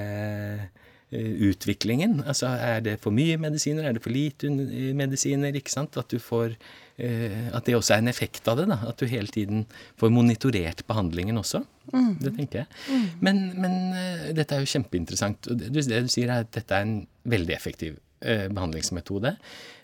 eh, 1.12 1.32
utviklingen. 1.48 2.20
Altså 2.24 2.52
er 2.54 2.84
det 2.86 2.98
for 3.02 3.14
mye 3.14 3.38
medisiner, 3.40 3.88
er 3.88 3.96
det 3.96 4.04
for 4.04 4.14
lite 4.14 4.48
medisiner? 4.96 5.52
ikke 5.58 5.74
sant? 5.74 5.98
At 6.00 6.08
du 6.08 6.18
får 6.22 6.54
eh, 6.96 7.50
At 7.52 7.66
det 7.66 7.76
også 7.76 7.96
er 7.96 8.04
en 8.04 8.12
effekt 8.12 8.48
av 8.48 8.56
det. 8.60 8.68
da, 8.70 8.78
At 8.88 8.98
du 8.98 9.06
hele 9.06 9.28
tiden 9.28 9.66
får 10.00 10.14
monitorert 10.14 10.86
behandlingen 10.86 11.38
også. 11.38 11.64
Mm. 11.92 12.14
Det 12.22 12.36
tenker 12.38 12.62
jeg. 12.62 12.66
Mm. 12.88 13.08
Men, 13.20 13.42
men 13.60 13.76
uh, 13.92 14.30
dette 14.36 14.54
er 14.54 14.62
jo 14.62 14.70
kjempeinteressant. 14.70 15.50
og 15.50 15.58
det, 15.58 15.72
det, 15.74 16.04
du 16.06 16.08
sier, 16.08 16.30
er 16.30 16.46
at 16.46 16.54
dette 16.54 16.74
er 16.74 16.86
en 16.86 16.98
veldig 17.24 17.56
effektiv 17.56 17.98
behandlingsmetode. 18.22 19.36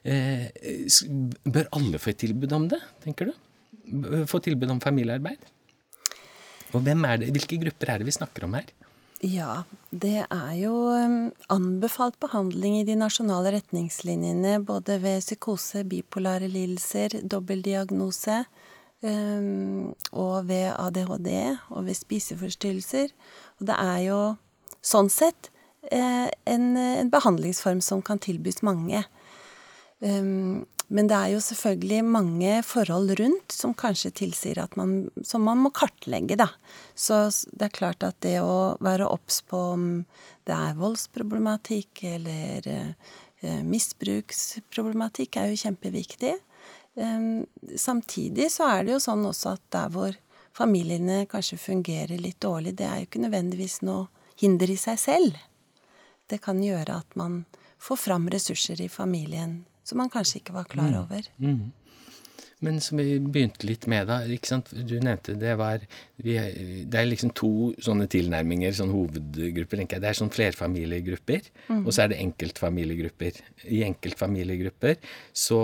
Uh, 0.06 0.48
bør 1.44 1.70
alle 1.76 2.00
få 2.02 2.12
et 2.14 2.20
tilbud 2.24 2.54
om 2.56 2.68
det, 2.70 2.80
tenker 3.04 3.30
du? 3.30 3.36
Få 4.28 4.40
tilbud 4.44 4.70
om 4.70 4.82
familiearbeid? 4.84 5.40
Og 6.76 6.84
det, 6.84 6.94
hvilke 7.32 7.58
grupper 7.62 7.94
er 7.94 8.02
det 8.02 8.08
vi 8.10 8.18
snakker 8.18 8.44
om 8.44 8.56
her? 8.58 8.68
Ja, 9.24 9.64
det 9.90 10.28
er 10.30 10.50
jo 10.60 10.74
um, 10.94 11.32
anbefalt 11.50 12.20
behandling 12.22 12.76
i 12.78 12.84
de 12.86 12.94
nasjonale 13.00 13.56
retningslinjene 13.56 14.60
både 14.62 15.00
ved 15.02 15.24
psykose, 15.24 15.82
bipolare 15.88 16.46
lidelser, 16.46 17.16
dobbeltdiagnose 17.26 18.44
og 19.02 20.48
ved 20.48 20.72
ADHD 20.74 21.28
og 21.70 21.86
ved 21.86 21.94
spiseforstyrrelser. 21.94 23.12
Og 23.60 23.68
det 23.70 23.76
er 23.78 24.00
jo 24.08 24.18
sånn 24.82 25.10
sett 25.10 25.50
eh, 25.50 25.57
en, 25.92 26.64
en 26.76 27.10
behandlingsform 27.12 27.80
som 27.84 28.02
kan 28.04 28.20
tilbys 28.22 28.62
mange. 28.66 29.04
Um, 30.00 30.66
men 30.88 31.08
det 31.10 31.16
er 31.16 31.32
jo 31.34 31.40
selvfølgelig 31.44 32.04
mange 32.08 32.52
forhold 32.64 33.12
rundt 33.18 33.52
som 33.52 33.74
kanskje 33.76 34.12
tilsier 34.22 34.60
at 34.62 34.76
man 34.78 35.10
Som 35.26 35.44
man 35.44 35.60
må 35.60 35.70
kartlegge, 35.74 36.38
da. 36.40 36.48
Så 36.94 37.28
det 37.52 37.68
er 37.68 37.76
klart 37.76 38.04
at 38.06 38.16
det 38.24 38.38
å 38.40 38.78
være 38.80 39.08
obs 39.08 39.42
på 39.42 39.58
om 39.74 39.88
det 40.48 40.54
er 40.56 40.78
voldsproblematikk 40.78 42.04
eller 42.08 42.70
eh, 42.72 43.60
misbruksproblematikk, 43.64 45.36
er 45.36 45.52
jo 45.52 45.60
kjempeviktig. 45.60 46.38
Um, 46.94 47.44
samtidig 47.76 48.48
så 48.50 48.70
er 48.72 48.86
det 48.86 48.96
jo 48.96 49.02
sånn 49.02 49.28
også 49.28 49.58
at 49.58 49.66
der 49.74 49.92
hvor 49.92 50.16
familiene 50.56 51.26
kanskje 51.30 51.60
fungerer 51.60 52.18
litt 52.18 52.40
dårlig, 52.42 52.74
det 52.78 52.88
er 52.88 53.02
jo 53.02 53.10
ikke 53.10 53.22
nødvendigvis 53.22 53.82
noe 53.86 54.08
hinder 54.40 54.72
i 54.72 54.78
seg 54.80 54.98
selv. 54.98 55.36
Det 56.28 56.40
kan 56.44 56.60
gjøre 56.62 57.00
at 57.02 57.18
man 57.18 57.42
får 57.82 58.00
fram 58.04 58.28
ressurser 58.32 58.80
i 58.84 58.88
familien 58.92 59.62
som 59.88 60.00
man 60.02 60.10
kanskje 60.12 60.42
ikke 60.42 60.56
var 60.56 60.68
klar 60.68 60.90
mm. 60.92 60.98
over. 61.00 61.28
Mm. 61.40 61.52
Mm. 61.54 61.68
Men 62.60 62.80
som 62.82 62.98
vi 62.98 63.20
begynte 63.22 63.66
litt 63.68 63.86
med, 63.90 64.08
da. 64.10 64.18
ikke 64.26 64.50
sant? 64.50 64.72
Du 64.74 64.96
nevnte 64.98 65.36
det 65.38 65.52
var 65.60 65.84
vi, 66.16 66.34
Det 66.90 66.98
er 66.98 67.06
liksom 67.06 67.30
to 67.38 67.70
sånne 67.84 68.08
tilnærminger, 68.10 68.74
sånne 68.74 68.96
hovedgrupper. 68.96 69.78
tenker 69.78 69.96
jeg. 69.96 70.04
Det 70.04 70.10
er 70.10 70.18
sånn 70.18 70.34
flerfamiliegrupper, 70.34 71.52
mm. 71.68 71.84
og 71.84 71.92
så 71.94 72.04
er 72.04 72.12
det 72.12 72.22
enkeltfamiliegrupper. 72.24 73.38
I 73.70 73.84
enkeltfamiliegrupper 73.86 74.98
så 75.46 75.62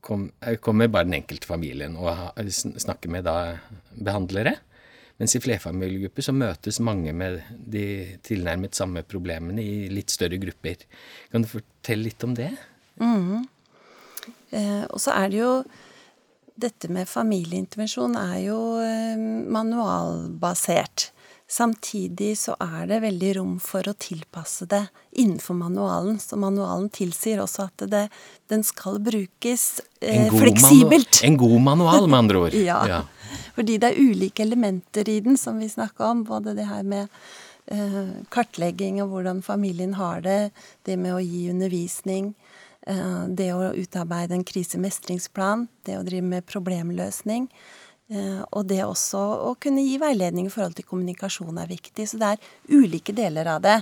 kom, 0.00 0.28
kommer 0.62 0.92
bare 0.94 1.10
den 1.10 1.18
enkelte 1.18 1.50
familien 1.50 1.98
og 1.98 2.38
snakker 2.54 3.10
med 3.10 3.26
da 3.26 3.58
behandlere. 3.98 4.54
Mens 5.18 5.34
i 5.34 5.40
flerfamiliegrupper 5.42 6.28
så 6.28 6.34
møtes 6.34 6.78
mange 6.84 7.12
med 7.16 7.40
de 7.50 7.84
tilnærmet 8.26 8.78
samme 8.78 9.02
problemene 9.02 9.64
i 9.64 9.88
litt 9.90 10.14
større 10.14 10.38
grupper. 10.38 10.84
Kan 11.32 11.42
du 11.42 11.50
fortelle 11.50 12.06
litt 12.06 12.26
om 12.26 12.36
det? 12.38 12.52
Mm. 13.02 13.42
Eh, 14.54 14.84
og 14.86 14.98
så 15.02 15.14
er 15.18 15.30
det 15.30 15.38
jo 15.42 15.52
Dette 16.58 16.88
med 16.90 17.06
familieintervensjon 17.06 18.16
er 18.18 18.38
jo 18.42 18.58
eh, 18.82 19.14
manualbasert. 19.54 21.12
Samtidig 21.48 22.32
så 22.36 22.56
er 22.60 22.88
det 22.90 22.98
veldig 23.04 23.28
rom 23.38 23.52
for 23.62 23.86
å 23.86 23.94
tilpasse 23.94 24.66
det 24.68 24.82
innenfor 25.22 25.54
manualen. 25.56 26.18
Så 26.20 26.36
manualen 26.36 26.90
tilsier 26.92 27.40
også 27.40 27.68
at 27.70 27.86
det, 27.88 28.02
den 28.50 28.66
skal 28.66 28.98
brukes 29.00 29.68
eh, 30.02 30.26
fleksibelt. 30.34 31.22
en 31.24 31.38
god 31.40 31.56
manual, 31.70 32.10
med 32.10 32.18
andre 32.18 32.42
ord. 32.42 32.58
ja. 32.68 32.82
ja. 32.90 33.00
Fordi 33.58 33.76
det 33.82 33.90
er 33.90 33.98
ulike 33.98 34.46
elementer 34.46 35.10
i 35.10 35.18
den 35.24 35.36
som 35.40 35.58
vi 35.58 35.66
snakka 35.68 36.12
om. 36.12 36.22
Både 36.28 36.54
det 36.54 36.68
her 36.70 36.86
med 36.86 37.10
eh, 37.66 38.14
kartlegging 38.30 39.02
og 39.02 39.10
hvordan 39.10 39.42
familien 39.42 39.98
har 39.98 40.22
det, 40.22 40.40
det 40.86 40.94
med 40.96 41.18
å 41.18 41.24
gi 41.24 41.48
undervisning, 41.50 42.32
Eh, 42.88 43.24
det 43.28 43.50
å 43.52 43.74
utarbeide 43.76 44.38
en 44.38 44.46
krisemestringsplan, 44.48 45.66
det 45.84 45.98
å 45.98 46.06
drive 46.06 46.24
med 46.24 46.46
problemløsning. 46.48 47.50
Eh, 48.08 48.40
og 48.56 48.64
det 48.70 48.78
også 48.86 49.20
å 49.50 49.50
kunne 49.60 49.84
gi 49.84 49.98
veiledning 50.00 50.46
i 50.48 50.52
forhold 50.52 50.78
til 50.78 50.86
kommunikasjon 50.88 51.60
er 51.60 51.68
viktig. 51.68 52.06
Så 52.08 52.20
det 52.20 52.30
er 52.32 52.78
ulike 52.78 53.12
deler 53.12 53.50
av 53.52 53.60
det. 53.66 53.76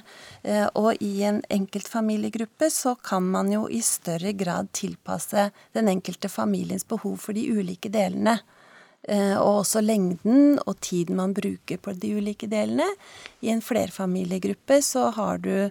Og 0.74 0.98
i 1.04 1.22
en 1.28 1.38
enkeltfamiliegruppe 1.52 2.70
så 2.74 2.96
kan 2.98 3.28
man 3.30 3.52
jo 3.52 3.68
i 3.70 3.78
større 3.84 4.34
grad 4.34 4.72
tilpasse 4.74 5.50
den 5.76 5.92
enkelte 5.92 6.32
familiens 6.32 6.86
behov 6.88 7.20
for 7.22 7.38
de 7.38 7.46
ulike 7.46 7.92
delene. 7.92 8.40
Og 9.06 9.60
også 9.60 9.78
lengden 9.84 10.56
og 10.66 10.80
tiden 10.82 11.14
man 11.20 11.30
bruker 11.36 11.78
på 11.78 11.92
de 11.94 12.08
ulike 12.18 12.48
delene. 12.50 12.88
I 13.38 13.52
en 13.52 13.62
flerfamiliegruppe 13.62 14.80
så 14.82 15.12
har 15.14 15.38
du 15.44 15.70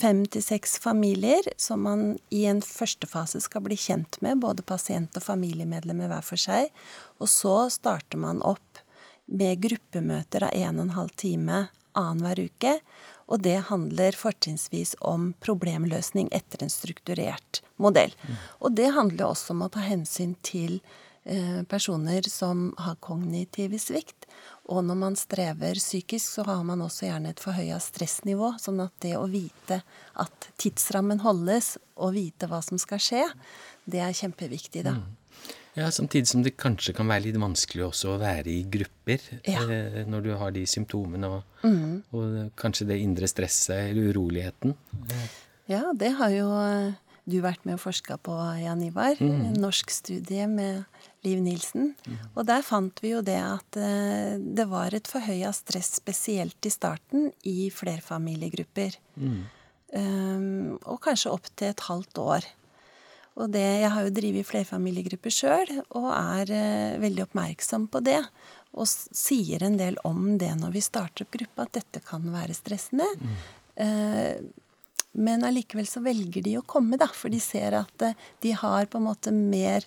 fem 0.00 0.24
til 0.26 0.42
seks 0.42 0.76
familier 0.82 1.46
som 1.60 1.84
man 1.86 2.04
i 2.34 2.44
en 2.50 2.62
første 2.64 3.08
fase 3.10 3.40
skal 3.44 3.64
bli 3.66 3.78
kjent 3.78 4.18
med, 4.24 4.42
både 4.42 4.66
pasient 4.66 5.16
og 5.16 5.26
familiemedlemmer 5.26 6.10
hver 6.10 6.26
for 6.26 6.40
seg. 6.40 6.70
Og 7.22 7.30
så 7.30 7.56
starter 7.72 8.20
man 8.20 8.42
opp 8.44 8.82
med 9.26 9.62
gruppemøter 9.64 10.48
av 10.48 10.54
en 10.54 10.78
og 10.80 10.86
en 10.88 10.96
halv 10.98 11.14
time 11.20 11.66
annenhver 11.94 12.44
uke. 12.48 12.78
Og 13.32 13.40
det 13.40 13.56
handler 13.70 14.18
fortrinnsvis 14.18 14.96
om 15.00 15.30
problemløsning 15.40 16.28
etter 16.34 16.64
en 16.64 16.72
strukturert 16.72 17.62
modell. 17.80 18.12
Mm. 18.20 18.36
Og 18.60 18.76
det 18.76 18.90
handler 18.92 19.30
også 19.30 19.54
om 19.54 19.64
å 19.64 19.70
ta 19.72 19.84
hensyn 19.86 20.34
til 20.44 20.80
eh, 20.82 21.00
personer 21.70 22.26
som 22.28 22.66
har 22.76 22.98
kognitiv 23.00 23.72
svikt, 23.80 24.26
og 24.72 24.84
når 24.84 24.96
man 24.96 25.16
strever 25.16 25.76
psykisk, 25.76 26.38
så 26.38 26.44
har 26.48 26.62
man 26.64 26.80
også 26.84 27.08
gjerne 27.08 27.34
et 27.34 27.42
forhøya 27.42 27.76
stressnivå. 27.80 28.54
Sånn 28.60 28.80
at 28.84 28.94
det 29.04 29.14
å 29.18 29.26
vite 29.28 29.82
at 30.20 30.48
tidsrammen 30.60 31.20
holdes, 31.24 31.74
og 32.00 32.16
vite 32.16 32.48
hva 32.50 32.62
som 32.64 32.80
skal 32.80 33.02
skje, 33.02 33.26
det 33.84 34.00
er 34.04 34.16
kjempeviktig, 34.16 34.86
da. 34.86 34.96
Mm. 34.96 35.12
Ja, 35.74 35.90
Samtidig 35.90 36.30
som 36.30 36.44
det 36.44 36.54
kanskje 36.56 36.94
kan 36.94 37.08
være 37.10 37.26
litt 37.26 37.38
vanskelig 37.42 37.88
også 37.88 38.12
å 38.12 38.18
være 38.20 38.46
i 38.52 38.60
grupper 38.70 39.24
ja. 39.42 39.64
eh, 39.66 40.04
når 40.06 40.22
du 40.22 40.30
har 40.38 40.52
de 40.54 40.62
symptomene 40.70 41.30
og, 41.34 41.64
mm. 41.66 41.96
og, 42.14 42.36
kanskje 42.60 42.86
det 42.92 43.00
indre 43.02 43.26
stresset 43.30 43.90
eller 43.90 44.14
uroligheten. 44.14 44.76
Ja, 45.66 45.88
det 45.98 46.12
har 46.20 46.30
jo 46.30 46.46
du 47.24 47.38
vært 47.42 47.64
med 47.66 47.78
og 47.78 47.82
forska 47.82 48.20
på, 48.22 48.36
Jan 48.60 48.84
Ivar. 48.86 49.18
Mm. 49.18 49.48
En 49.50 49.60
norsk 49.64 49.90
studie 49.90 50.46
med 50.50 50.84
Liv 51.24 51.40
Nilsen. 51.42 51.92
Mm. 52.06 52.16
Og 52.34 52.46
der 52.48 52.64
fant 52.66 53.00
vi 53.02 53.14
jo 53.14 53.22
det 53.24 53.38
at 53.40 53.78
eh, 53.80 54.36
det 54.38 54.66
var 54.70 54.94
et 54.94 55.08
forhøya 55.10 55.52
stress, 55.56 55.94
spesielt 56.00 56.68
i 56.68 56.72
starten, 56.72 57.30
i 57.48 57.70
flerfamiliegrupper. 57.72 58.98
Mm. 59.16 59.38
Um, 59.94 60.74
og 60.90 60.98
kanskje 61.04 61.30
opp 61.30 61.46
til 61.54 61.70
et 61.70 61.84
halvt 61.86 62.18
år. 62.18 62.46
Og 63.38 63.50
det, 63.54 63.62
jeg 63.82 63.90
har 63.90 64.06
jo 64.06 64.14
drevet 64.14 64.46
flerfamiliegrupper 64.46 65.34
sjøl, 65.34 65.70
og 65.94 66.10
er 66.14 66.50
uh, 66.50 67.00
veldig 67.02 67.24
oppmerksom 67.28 67.88
på 67.92 68.02
det. 68.06 68.20
Og 68.74 68.90
sier 68.90 69.62
en 69.62 69.78
del 69.78 69.98
om 70.06 70.34
det 70.38 70.50
når 70.58 70.74
vi 70.74 70.82
starter 70.82 71.26
opp 71.26 71.34
gruppa, 71.36 71.66
at 71.66 71.78
dette 71.78 72.02
kan 72.06 72.26
være 72.34 72.56
stressende. 72.58 73.06
Mm. 73.20 73.38
Uh, 73.78 74.64
men 75.14 75.46
allikevel 75.46 75.86
så 75.86 76.02
velger 76.02 76.42
de 76.42 76.56
å 76.58 76.66
komme, 76.66 76.98
da, 76.98 77.06
for 77.14 77.30
de 77.30 77.38
ser 77.42 77.76
at 77.78 78.06
uh, 78.06 78.18
de 78.42 78.54
har 78.58 78.90
på 78.90 78.98
en 78.98 79.08
måte 79.12 79.34
mer 79.34 79.86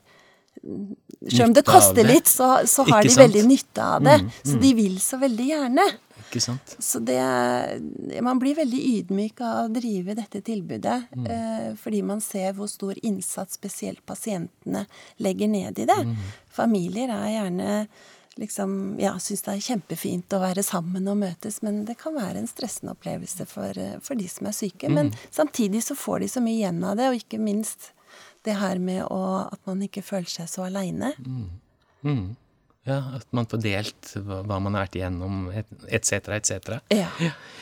selv 1.30 1.48
om 1.48 1.54
det 1.54 1.64
koster 1.68 2.04
det. 2.04 2.10
litt, 2.10 2.28
så, 2.28 2.50
så 2.68 2.86
har 2.88 3.02
Ikke 3.02 3.10
de 3.10 3.14
sant? 3.16 3.24
veldig 3.26 3.46
nytte 3.48 3.84
av 3.84 4.04
det. 4.04 4.18
Mm, 4.22 4.28
mm. 4.34 4.52
Så 4.52 4.60
de 4.64 4.74
vil 4.78 5.00
så 5.04 5.20
veldig 5.22 5.48
gjerne. 5.52 5.88
Ikke 6.28 6.42
sant? 6.44 6.76
Så 6.84 7.00
det 7.08 7.22
Man 8.24 8.40
blir 8.40 8.58
veldig 8.58 8.82
ydmyk 8.98 9.42
av 9.42 9.68
å 9.68 9.72
drive 9.72 10.18
dette 10.18 10.42
tilbudet. 10.42 11.00
Mm. 11.16 11.26
Eh, 11.32 11.72
fordi 11.80 12.04
man 12.04 12.22
ser 12.24 12.54
hvor 12.58 12.70
stor 12.72 12.98
innsats 13.04 13.60
spesielt 13.60 14.04
pasientene 14.06 14.86
legger 15.24 15.52
ned 15.52 15.80
i 15.80 15.88
det. 15.88 16.04
Mm. 16.04 16.16
Familier 16.60 17.14
er 17.16 17.34
gjerne 17.38 17.74
liksom 18.38 18.98
ja, 19.02 19.16
syns 19.20 19.42
det 19.48 19.56
er 19.56 19.64
kjempefint 19.66 20.34
å 20.36 20.42
være 20.44 20.62
sammen 20.66 21.08
og 21.10 21.18
møtes, 21.24 21.62
men 21.66 21.82
det 21.88 21.98
kan 21.98 22.14
være 22.14 22.38
en 22.42 22.50
stressende 22.50 22.94
opplevelse 22.94 23.48
for, 23.50 23.78
eh, 23.82 23.98
for 24.04 24.20
de 24.20 24.28
som 24.30 24.50
er 24.50 24.58
syke. 24.58 24.92
Men 24.94 25.14
samtidig 25.32 25.82
så 25.88 25.98
får 25.98 26.20
de 26.22 26.30
så 26.36 26.44
mye 26.44 26.60
igjen 26.60 26.84
av 26.86 27.00
det, 27.00 27.10
og 27.10 27.18
ikke 27.18 27.42
minst 27.42 27.92
det 28.48 28.58
her 28.58 28.80
med 28.80 29.04
å, 29.12 29.22
at 29.52 29.62
man 29.68 29.84
ikke 29.86 30.06
føler 30.06 30.32
seg 30.32 30.50
så 30.52 30.66
aleine. 30.68 31.14
Mm. 31.22 32.36
Ja, 32.88 33.02
at 33.18 33.28
man 33.36 33.48
får 33.52 33.60
delt 33.66 34.12
hva, 34.16 34.40
hva 34.48 34.60
man 34.64 34.78
har 34.78 34.86
vært 34.86 34.96
igjennom, 34.96 35.50
etc., 35.92 36.30
etc. 36.38 36.78
Ja. 36.96 37.10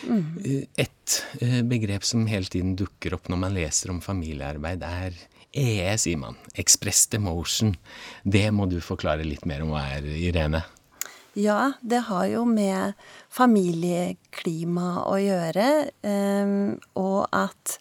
Eh, 0.06 0.68
Et 0.78 1.16
eh, 1.42 1.62
begrep 1.66 2.06
som 2.06 2.28
hele 2.30 2.46
tiden 2.52 2.76
dukker 2.78 3.18
opp 3.18 3.32
når 3.32 3.42
man 3.42 3.56
leser 3.58 3.94
om 3.94 4.04
familiearbeid, 4.06 4.86
er 4.86 5.18
EE, 5.56 5.96
sier 5.98 6.20
man. 6.22 6.38
Expressed 6.54 7.18
emotion. 7.18 7.74
Det 8.22 8.46
må 8.54 8.68
du 8.70 8.78
forklare 8.84 9.26
litt 9.26 9.48
mer 9.50 9.66
om 9.66 9.74
hva 9.74 9.86
er, 9.96 10.06
Irene. 10.14 10.62
Ja, 11.36 11.74
det 11.82 12.06
har 12.08 12.28
jo 12.32 12.46
med 12.48 12.94
familieklima 13.34 15.02
å 15.10 15.18
gjøre, 15.20 15.68
eh, 16.06 16.54
og 17.02 17.26
at 17.34 17.80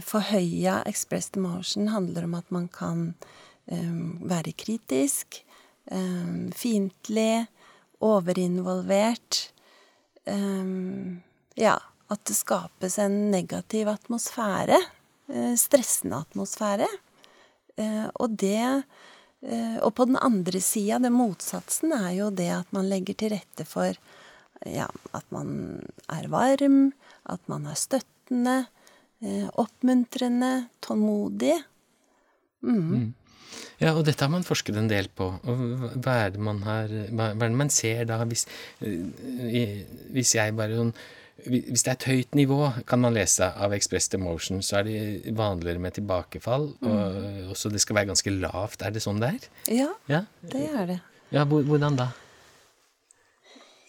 forhøya 0.00 0.82
expressed 0.86 1.36
emotion 1.36 1.88
handler 1.88 2.24
om 2.24 2.34
at 2.38 2.50
man 2.54 2.68
kan 2.68 3.14
eh, 3.66 3.96
være 4.22 4.52
kritisk, 4.52 5.40
um, 5.90 6.52
fiendtlig, 6.52 7.46
overinvolvert. 8.00 9.52
eh, 10.26 10.64
ja, 11.56 11.78
at 12.10 12.24
det 12.24 12.36
skapes 12.36 12.98
en 12.98 13.30
negativ 13.30 13.88
atmosfære. 13.88 14.80
eh, 15.28 15.54
stressende 15.56 16.20
atmosfære. 16.20 16.88
Eh, 17.76 18.06
og 18.20 18.36
det 18.38 18.84
eh, 19.42 19.76
Og 19.82 19.94
på 19.94 20.04
den 20.04 20.16
andre 20.16 20.60
sida, 20.60 20.98
det 20.98 21.12
motsatsen, 21.12 21.92
er 21.92 22.12
jo 22.12 22.30
det 22.30 22.50
at 22.50 22.72
man 22.72 22.88
legger 22.88 23.14
til 23.14 23.30
rette 23.30 23.64
for 23.64 23.94
ja, 24.64 24.86
at 25.12 25.24
man 25.30 25.82
er 26.08 26.28
varm, 26.28 26.92
at 27.26 27.40
man 27.48 27.66
er 27.66 27.74
støttende, 27.74 28.66
eh, 28.66 28.83
oppmuntrende, 29.22 30.68
tålmodig. 30.84 31.54
Ja, 33.82 33.92
og 33.94 34.04
dette 34.06 34.24
har 34.24 34.30
man 34.32 34.44
forsket 34.46 34.76
en 34.80 34.88
del 34.88 35.08
på. 35.14 35.26
Og 35.44 35.58
hva- 36.02 36.24
er 36.26 36.30
det 36.30 36.40
man 36.40 36.62
har 36.62 36.88
Hva 36.88 37.30
er 37.30 37.34
det 37.38 37.50
man 37.52 37.70
ser 37.70 38.04
da, 38.04 38.24
hvis, 38.24 38.46
eh, 38.80 39.84
hvis 40.12 40.34
jeg 40.34 40.56
bare 40.56 40.76
sånn 40.76 40.94
Hvis 41.46 41.82
det 41.82 41.88
er 41.88 41.92
et 41.92 42.04
høyt 42.08 42.30
nivå, 42.38 42.86
kan 42.86 43.00
man 43.00 43.12
lese 43.12 43.42
av 43.58 43.72
Expressed 43.72 44.14
Emotion, 44.14 44.60
så 44.62 44.78
er 44.78 44.82
det 44.84 45.34
vanligere 45.36 45.78
med 45.80 45.92
tilbakefall. 45.92 46.68
Og 46.80 47.50
også 47.50 47.70
det 47.72 47.80
skal 47.82 47.96
være 47.96 48.06
ganske 48.14 48.30
lavt. 48.40 48.80
Er 48.82 48.90
det 48.92 49.02
sånn 49.02 49.18
det 49.20 49.28
er? 49.34 49.74
Ja, 49.74 49.88
Ja, 50.08 50.20
det 50.48 50.70
er 50.72 50.86
det. 50.86 51.00
ja 51.32 51.44
hvordan 51.44 51.96
da? 51.96 52.08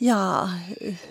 Ja, 0.04 0.50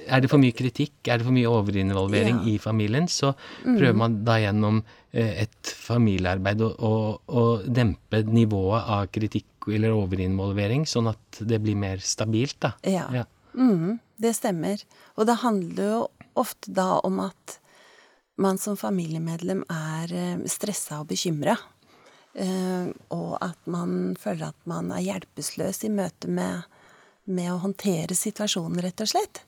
Er 0.06 0.20
det 0.20 0.28
for 0.28 0.38
mye 0.42 0.52
kritikk, 0.52 0.92
er 1.08 1.18
det 1.18 1.24
for 1.24 1.32
mye 1.32 1.48
overinvolvering 1.48 2.42
Ja. 2.42 2.52
i 2.52 2.58
familien, 2.58 3.06
så 3.08 3.34
prøver 3.62 3.94
man 3.96 4.18
da 4.26 4.36
gjennom 4.42 4.82
eh, 5.12 5.42
et 5.46 5.72
familiearbeid 5.72 6.60
å, 6.60 6.68
å, 6.76 6.92
å 7.26 7.44
dempe 7.64 8.20
nivået 8.28 8.84
av 8.84 9.06
kritikk 9.14 9.68
eller 9.72 9.94
overinvolvering, 9.96 10.84
sånn 10.84 11.08
at 11.08 11.40
det 11.40 11.62
blir 11.64 11.76
mer 11.80 12.02
stabilt, 12.04 12.58
da. 12.60 12.74
Ja. 12.84 13.06
Ja. 13.12 13.24
Mm, 13.56 14.00
det 14.20 14.34
stemmer. 14.36 14.82
Og 15.16 15.26
det 15.30 15.38
handler 15.40 15.84
jo 15.94 16.00
ofte 16.36 16.72
da 16.74 16.98
om 17.06 17.20
at 17.24 17.58
man 18.36 18.58
som 18.58 18.76
familiemedlem 18.76 19.62
er 19.70 20.12
eh, 20.12 20.44
stressa 20.50 21.00
og 21.00 21.08
bekymra. 21.14 21.56
Eh, 22.34 22.90
og 23.14 23.38
at 23.40 23.58
man 23.70 24.16
føler 24.18 24.50
at 24.50 24.58
man 24.68 24.90
er 24.92 25.04
hjelpeløs 25.06 25.84
i 25.86 25.92
møte 25.94 26.28
med, 26.28 26.66
med 27.24 27.52
å 27.52 27.60
håndtere 27.62 28.16
situasjonen, 28.16 28.82
rett 28.84 29.04
og 29.04 29.10
slett. 29.14 29.42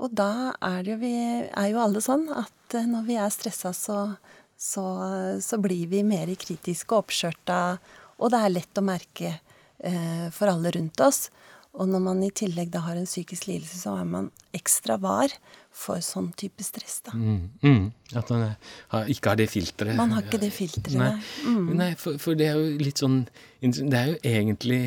Og 0.00 0.14
da 0.16 0.54
er, 0.56 0.82
det 0.82 0.94
jo 0.94 0.98
vi, 1.02 1.14
er 1.46 1.68
jo 1.72 1.82
alle 1.82 2.00
sånn 2.04 2.26
at 2.34 2.76
eh, 2.78 2.88
når 2.88 3.06
vi 3.08 3.18
er 3.20 3.32
stressa, 3.32 3.74
så, 3.76 3.98
så, 4.56 4.84
så 5.44 5.60
blir 5.62 5.90
vi 5.92 6.02
mer 6.06 6.32
kritiske 6.40 6.94
og 6.94 7.04
oppskjørta, 7.04 7.60
og 8.22 8.32
det 8.32 8.40
er 8.40 8.54
lett 8.54 8.80
å 8.80 8.86
merke 8.86 9.34
eh, 9.34 10.28
for 10.32 10.52
alle 10.52 10.72
rundt 10.74 11.04
oss. 11.04 11.26
Og 11.72 11.88
når 11.88 12.02
man 12.04 12.20
i 12.24 12.28
tillegg 12.36 12.68
da 12.72 12.82
har 12.84 12.98
en 13.00 13.08
psykisk 13.08 13.46
lidelse, 13.48 13.78
så 13.80 13.94
er 13.96 14.08
man 14.08 14.28
ekstra 14.52 14.98
var 15.00 15.32
for 15.72 16.02
sånn 16.04 16.28
type 16.36 16.60
stress, 16.64 16.98
da. 17.06 17.14
Mm, 17.16 17.46
mm. 17.64 17.86
At 18.20 18.28
man 18.28 18.44
har, 18.92 19.08
ikke 19.08 19.32
har 19.32 19.40
det 19.40 19.48
filteret. 19.48 19.96
Man 19.96 20.12
har 20.12 20.26
ikke 20.26 20.40
det 20.42 20.50
filteret, 20.52 20.98
Nei, 21.00 21.14
nei. 21.48 21.76
Nei 21.80 21.90
for, 22.00 22.20
for 22.20 22.36
det 22.36 22.50
er 22.50 22.60
jo 22.60 22.76
litt 22.82 23.00
sånn 23.00 23.22
Det 23.62 23.96
er 23.96 24.10
jo 24.10 24.18
egentlig 24.20 24.82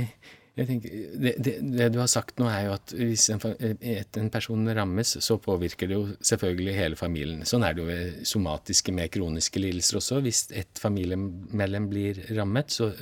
jeg 0.56 0.68
tenker, 0.70 0.92
det, 1.20 1.34
det, 1.44 1.54
det 1.76 1.90
du 1.92 2.00
har 2.00 2.08
sagt 2.12 2.38
nå, 2.40 2.48
er 2.48 2.70
jo 2.70 2.76
at 2.78 2.94
hvis 2.96 3.28
en, 3.34 3.42
en 3.44 4.30
person 4.32 4.70
rammes, 4.78 5.18
så 5.20 5.36
påvirker 5.42 5.90
det 5.92 5.98
jo 5.98 6.06
selvfølgelig 6.24 6.76
hele 6.78 7.00
familien. 7.00 7.44
Sånn 7.48 7.66
er 7.68 7.76
det 7.76 7.84
jo 7.84 7.90
ved 7.90 8.22
somatiske 8.30 8.96
med 8.96 9.12
kroniske 9.12 9.60
lidelser 9.60 10.00
også. 10.00 10.22
Hvis 10.24 10.46
et 10.56 10.80
familiemedlem 10.80 11.90
blir 11.92 12.22
rammet, 12.38 12.72
så, 12.72 12.94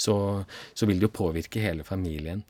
så, 0.00 0.14
så 0.74 0.88
vil 0.88 1.00
det 1.00 1.08
jo 1.08 1.18
påvirke 1.20 1.62
hele 1.62 1.84
familien. 1.86 2.42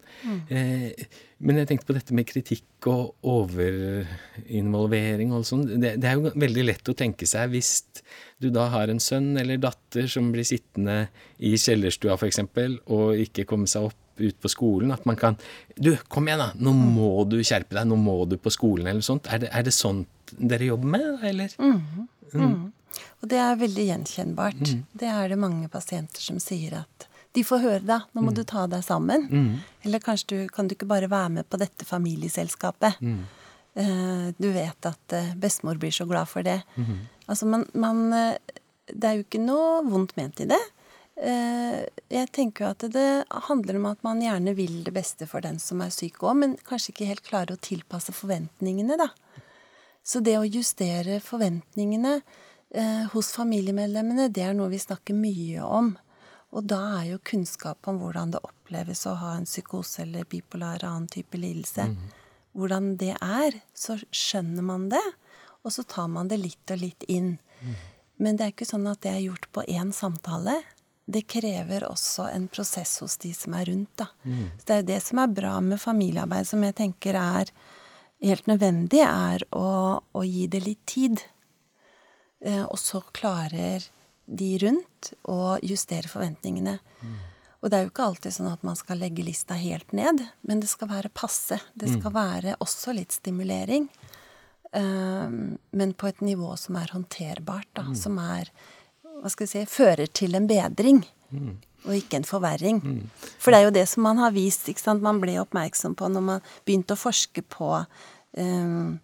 Eh, 0.48 1.06
men 1.40 1.60
jeg 1.60 1.70
tenkte 1.70 1.88
på 1.88 1.96
dette 1.96 2.16
med 2.16 2.28
kritikk 2.28 2.88
og 2.90 3.26
overinvolvering 3.26 5.32
og 5.36 5.46
sånn. 5.48 5.64
Det, 5.80 5.94
det 6.02 6.10
er 6.10 6.18
jo 6.18 6.34
veldig 6.34 6.66
lett 6.66 6.92
å 6.92 6.96
tenke 6.96 7.28
seg 7.28 7.54
hvis 7.54 7.72
du 8.40 8.50
da 8.52 8.68
har 8.72 8.92
en 8.92 9.02
sønn 9.02 9.32
eller 9.40 9.60
datter 9.60 10.08
som 10.10 10.30
blir 10.34 10.46
sittende 10.48 11.02
i 11.38 11.54
kjellerstua 11.60 12.16
f.eks. 12.16 12.42
og 12.92 13.24
ikke 13.24 13.48
komme 13.48 13.70
seg 13.70 13.90
opp 13.90 13.98
ut 14.20 14.36
på 14.40 14.50
skolen, 14.52 14.90
at 14.92 15.06
man 15.08 15.16
kan 15.16 15.36
Du, 15.76 15.94
kom 16.12 16.26
igjen, 16.28 16.42
da! 16.42 16.50
Nå 16.60 16.74
må 16.76 17.24
du 17.24 17.38
skjerpe 17.40 17.78
deg! 17.78 17.88
Nå 17.88 17.96
må 17.96 18.18
du 18.28 18.36
på 18.36 18.52
skolen, 18.52 18.90
eller 18.90 19.04
sånt. 19.04 19.30
Er 19.32 19.40
det, 19.40 19.48
er 19.56 19.64
det 19.64 19.72
sånt 19.72 20.34
dere 20.36 20.68
jobber 20.68 20.92
med, 20.92 21.24
eller? 21.24 21.54
Og 23.20 23.28
det 23.30 23.38
er 23.40 23.60
veldig 23.60 23.86
gjenkjennbart. 23.88 24.60
Det 24.92 25.08
er 25.08 25.32
det 25.32 25.38
mange 25.40 25.68
pasienter 25.72 26.24
som 26.24 26.40
sier 26.42 26.80
at 26.82 27.06
de 27.36 27.44
får 27.46 27.62
høre 27.62 27.84
da, 27.86 28.00
nå 28.12 28.24
må 28.26 28.32
du 28.34 28.42
ta 28.44 28.66
deg 28.66 28.82
sammen. 28.82 29.28
Eller 29.86 30.02
kanskje 30.02 30.26
du 30.32 30.48
kan 30.50 30.66
du 30.66 30.74
ikke 30.74 30.88
bare 30.90 31.10
være 31.10 31.28
med 31.38 31.48
på 31.48 31.60
dette 31.60 31.86
familieselskapet. 31.86 32.98
Eh, 33.74 34.26
du 34.36 34.48
vet 34.50 34.86
at 34.88 35.14
uh, 35.14 35.34
bestemor 35.38 35.78
blir 35.78 35.94
så 35.94 36.08
glad 36.10 36.26
for 36.26 36.42
det. 36.42 36.58
Altså 37.30 37.46
man, 37.46 37.68
man 37.72 38.12
uh, 38.12 38.34
Det 38.90 39.06
er 39.06 39.14
jo 39.14 39.22
ikke 39.22 39.38
noe 39.44 39.84
vondt 39.86 40.16
ment 40.18 40.42
i 40.42 40.48
det. 40.50 40.58
Eh, 41.20 41.80
jeg 42.08 42.28
tenker 42.32 42.64
jo 42.64 42.70
at 42.72 42.84
det 42.94 43.08
handler 43.48 43.76
om 43.76 43.88
at 43.90 44.04
man 44.06 44.22
gjerne 44.24 44.54
vil 44.56 44.78
det 44.86 44.94
beste 44.96 45.26
for 45.28 45.44
den 45.44 45.58
som 45.60 45.82
er 45.84 45.92
syk 45.92 46.22
òg, 46.24 46.38
men 46.40 46.54
kanskje 46.64 46.94
ikke 46.94 47.08
helt 47.10 47.26
klarer 47.26 47.56
å 47.56 47.60
tilpasse 47.60 48.14
forventningene, 48.16 48.96
da. 48.96 49.10
Så 50.00 50.22
det 50.24 50.38
å 50.40 50.48
justere 50.48 51.18
forventningene 51.20 52.14
eh, 52.16 53.04
hos 53.12 53.34
familiemedlemmene, 53.36 54.30
det 54.32 54.46
er 54.46 54.56
noe 54.56 54.72
vi 54.72 54.80
snakker 54.80 55.18
mye 55.18 55.66
om. 55.66 55.92
Og 56.50 56.66
da 56.66 56.80
er 56.98 57.12
jo 57.12 57.20
kunnskap 57.22 57.86
om 57.90 58.00
hvordan 58.02 58.32
det 58.34 58.40
oppleves 58.42 59.04
å 59.06 59.14
ha 59.20 59.36
en 59.36 59.46
psykose 59.46 60.02
eller 60.02 60.26
bipolar 60.30 60.82
annen 60.84 61.06
type 61.10 61.38
lidelse, 61.38 61.86
hvordan 62.58 62.96
det 62.98 63.14
er, 63.22 63.60
så 63.74 63.94
skjønner 64.10 64.64
man 64.66 64.88
det, 64.90 65.04
og 65.62 65.70
så 65.72 65.84
tar 65.86 66.08
man 66.10 66.28
det 66.28 66.40
litt 66.40 66.72
og 66.74 66.80
litt 66.82 67.06
inn. 67.06 67.36
Men 68.18 68.36
det 68.36 68.44
er 68.44 68.54
ikke 68.54 68.66
sånn 68.68 68.88
at 68.90 69.02
det 69.04 69.12
er 69.14 69.26
gjort 69.28 69.46
på 69.54 69.62
én 69.70 69.92
samtale. 69.94 70.58
Det 71.06 71.22
krever 71.30 71.86
også 71.86 72.26
en 72.30 72.48
prosess 72.48 72.98
hos 73.00 73.16
de 73.22 73.30
som 73.34 73.54
er 73.54 73.70
rundt, 73.70 73.92
da. 74.02 74.10
Så 74.58 74.66
det 74.66 74.74
er 74.74 74.82
jo 74.82 74.88
det 74.90 75.00
som 75.06 75.22
er 75.22 75.36
bra 75.38 75.54
med 75.60 75.80
familiearbeid, 75.80 76.48
som 76.50 76.64
jeg 76.66 76.76
tenker 76.82 77.14
er 77.14 77.52
helt 78.20 78.46
nødvendig, 78.50 79.00
er 79.06 79.46
å, 79.56 80.00
å 80.02 80.24
gi 80.26 80.46
det 80.50 80.64
litt 80.66 80.82
tid. 80.90 81.22
Eh, 82.44 82.64
og 82.64 82.78
så 82.78 83.00
klarer 83.16 83.86
de 84.30 84.50
rundt 84.62 85.12
og 85.30 85.64
justere 85.66 86.08
forventningene. 86.10 86.78
Og 87.60 87.68
det 87.68 87.76
er 87.76 87.82
jo 87.84 87.90
ikke 87.90 88.06
alltid 88.08 88.32
sånn 88.32 88.48
at 88.48 88.62
man 88.64 88.76
skal 88.78 89.00
legge 89.02 89.24
lista 89.26 89.56
helt 89.58 89.90
ned, 89.92 90.22
men 90.48 90.62
det 90.62 90.70
skal 90.72 90.88
være 90.88 91.10
passe. 91.12 91.58
Det 91.74 91.90
skal 91.98 92.14
være 92.14 92.54
også 92.64 92.94
litt 92.96 93.12
stimulering. 93.12 93.88
um, 94.72 95.58
men 95.72 95.92
på 95.92 96.06
et 96.06 96.20
nivå 96.22 96.54
som 96.56 96.76
er 96.80 96.92
håndterbart, 96.94 97.68
da. 97.74 97.88
Som 97.94 98.18
er 98.22 98.48
hva 99.20 99.28
skal 99.28 99.44
vi 99.46 99.50
si 99.50 99.64
fører 99.68 100.06
til 100.06 100.34
en 100.38 100.46
bedring. 100.48 101.02
Og 101.84 101.94
ikke 101.96 102.16
en 102.20 102.24
forverring. 102.24 102.80
For 103.38 103.50
det 103.52 103.58
er 103.60 103.64
jo 103.66 103.76
det 103.76 103.88
som 103.88 104.02
man 104.04 104.18
har 104.18 104.32
vist. 104.32 104.68
ikke 104.68 104.80
sant? 104.80 105.02
Man 105.02 105.20
ble 105.20 105.36
oppmerksom 105.40 105.94
på 105.96 106.08
når 106.08 106.24
man 106.24 106.40
begynte 106.64 106.96
å 106.96 107.00
forske 107.00 107.42
på 107.42 107.84
um, 108.36 109.00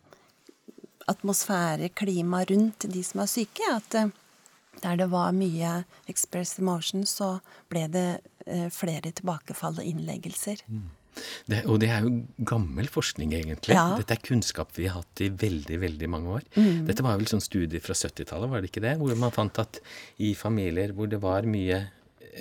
atmosfære, 1.06 1.88
klima 1.94 2.44
rundt 2.48 2.88
de 2.90 3.02
som 3.04 3.20
er 3.20 3.30
syke. 3.30 3.68
At 3.72 3.94
eh, 3.94 4.08
der 4.82 5.00
det 5.00 5.08
var 5.12 5.34
mye 5.36 5.80
express 6.10 6.58
emotion, 6.60 7.06
så 7.08 7.36
ble 7.72 7.86
det 7.92 8.06
eh, 8.46 8.68
flere 8.72 9.12
tilbakefall 9.12 9.80
og 9.80 9.88
innleggelser. 9.88 10.62
Det, 11.48 11.62
og 11.64 11.78
det 11.80 11.88
er 11.94 12.04
jo 12.04 12.12
gammel 12.48 12.88
forskning, 12.92 13.32
egentlig. 13.38 13.76
Ja. 13.76 13.86
Dette 13.96 14.18
er 14.18 14.24
kunnskap 14.24 14.74
vi 14.76 14.88
har 14.90 15.00
hatt 15.00 15.22
i 15.24 15.30
veldig 15.32 15.78
veldig 15.80 16.10
mange 16.12 16.34
år. 16.38 16.48
Mm. 16.58 16.84
Dette 16.90 17.04
var 17.06 17.16
vel 17.16 17.30
sånn 17.30 17.44
studie 17.44 17.80
fra 17.80 17.96
70-tallet, 17.96 18.50
var 18.52 18.60
det 18.60 18.72
ikke 18.72 18.84
det? 18.84 18.96
Hvor 19.00 19.16
man 19.20 19.34
fant 19.34 19.62
at 19.62 19.80
i 20.20 20.34
familier 20.36 20.92
hvor 20.96 21.08
det 21.08 21.22
var 21.24 21.48
mye 21.48 21.86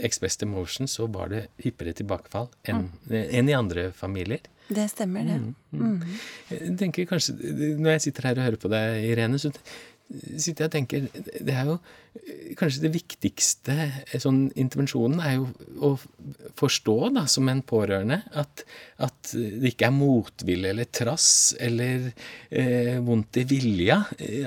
expressed 0.04 0.44
emotion, 0.44 0.90
så 0.92 1.08
var 1.08 1.32
det 1.32 1.46
hyppigere 1.64 1.96
tilbakefall 2.02 2.50
enn 2.68 2.90
enn 3.08 3.50
i 3.52 3.56
andre 3.56 3.90
familier. 3.96 4.44
Det 4.66 4.88
stemmer, 4.90 5.28
det. 5.30 6.16
Jeg 6.50 6.76
tenker 6.80 7.06
kanskje, 7.06 7.36
Når 7.78 7.92
jeg 7.92 8.02
sitter 8.08 8.28
her 8.32 8.40
og 8.40 8.48
hører 8.48 8.62
på 8.64 8.72
deg, 8.74 9.04
Irene, 9.12 9.38
så 9.40 9.52
sitter 10.06 10.66
jeg 10.66 10.70
og 10.70 10.74
tenker 10.74 11.06
Det 11.42 11.54
er 11.54 11.70
jo 11.70 11.78
kanskje 12.56 12.86
det 12.86 12.92
viktigste 12.94 13.76
sånn 14.22 14.46
intervensjonen 14.56 15.20
er 15.20 15.34
jo 15.36 15.48
å 15.84 15.90
forstå, 16.56 16.96
da, 17.18 17.26
som 17.28 17.50
en 17.52 17.60
pårørende, 17.66 18.22
at, 18.40 18.64
at 19.04 19.34
det 19.34 19.74
ikke 19.74 19.90
er 19.90 19.96
motvilje 19.98 20.72
eller 20.72 20.88
trass 20.96 21.28
eller 21.60 22.06
eh, 22.50 22.96
vondt 23.04 23.42
i 23.42 23.44
vilja. 23.50 23.98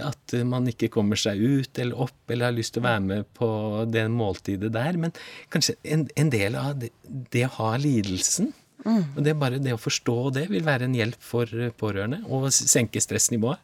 At 0.06 0.38
man 0.48 0.70
ikke 0.70 0.88
kommer 0.94 1.20
seg 1.20 1.42
ut 1.42 1.82
eller 1.82 2.06
opp 2.06 2.32
eller 2.32 2.48
har 2.48 2.56
lyst 2.56 2.76
til 2.76 2.84
å 2.84 2.88
være 2.88 3.04
med 3.10 3.28
på 3.36 3.50
det 3.92 4.06
måltidet 4.14 4.72
der. 4.72 4.96
Men 5.00 5.12
kanskje 5.52 5.76
en, 5.84 6.06
en 6.16 6.32
del 6.32 6.56
av 6.56 6.78
det, 6.80 6.94
det 7.04 7.44
å 7.50 7.54
ha 7.58 7.74
lidelsen 7.82 8.54
Mm. 8.86 9.02
og 9.16 9.24
det 9.26 9.32
bare 9.34 9.58
det 9.58 9.72
å 9.74 9.80
forstå 9.80 10.12
det 10.36 10.44
vil 10.52 10.62
være 10.62 10.86
en 10.86 10.94
hjelp 10.94 11.24
for 11.24 11.50
pårørende, 11.80 12.20
og 12.30 12.46
senke 12.54 13.02
stressnivået. 13.02 13.58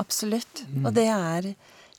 Absolutt. 0.00 0.64
Og 0.84 0.92
det 0.96 1.08
er 1.12 1.52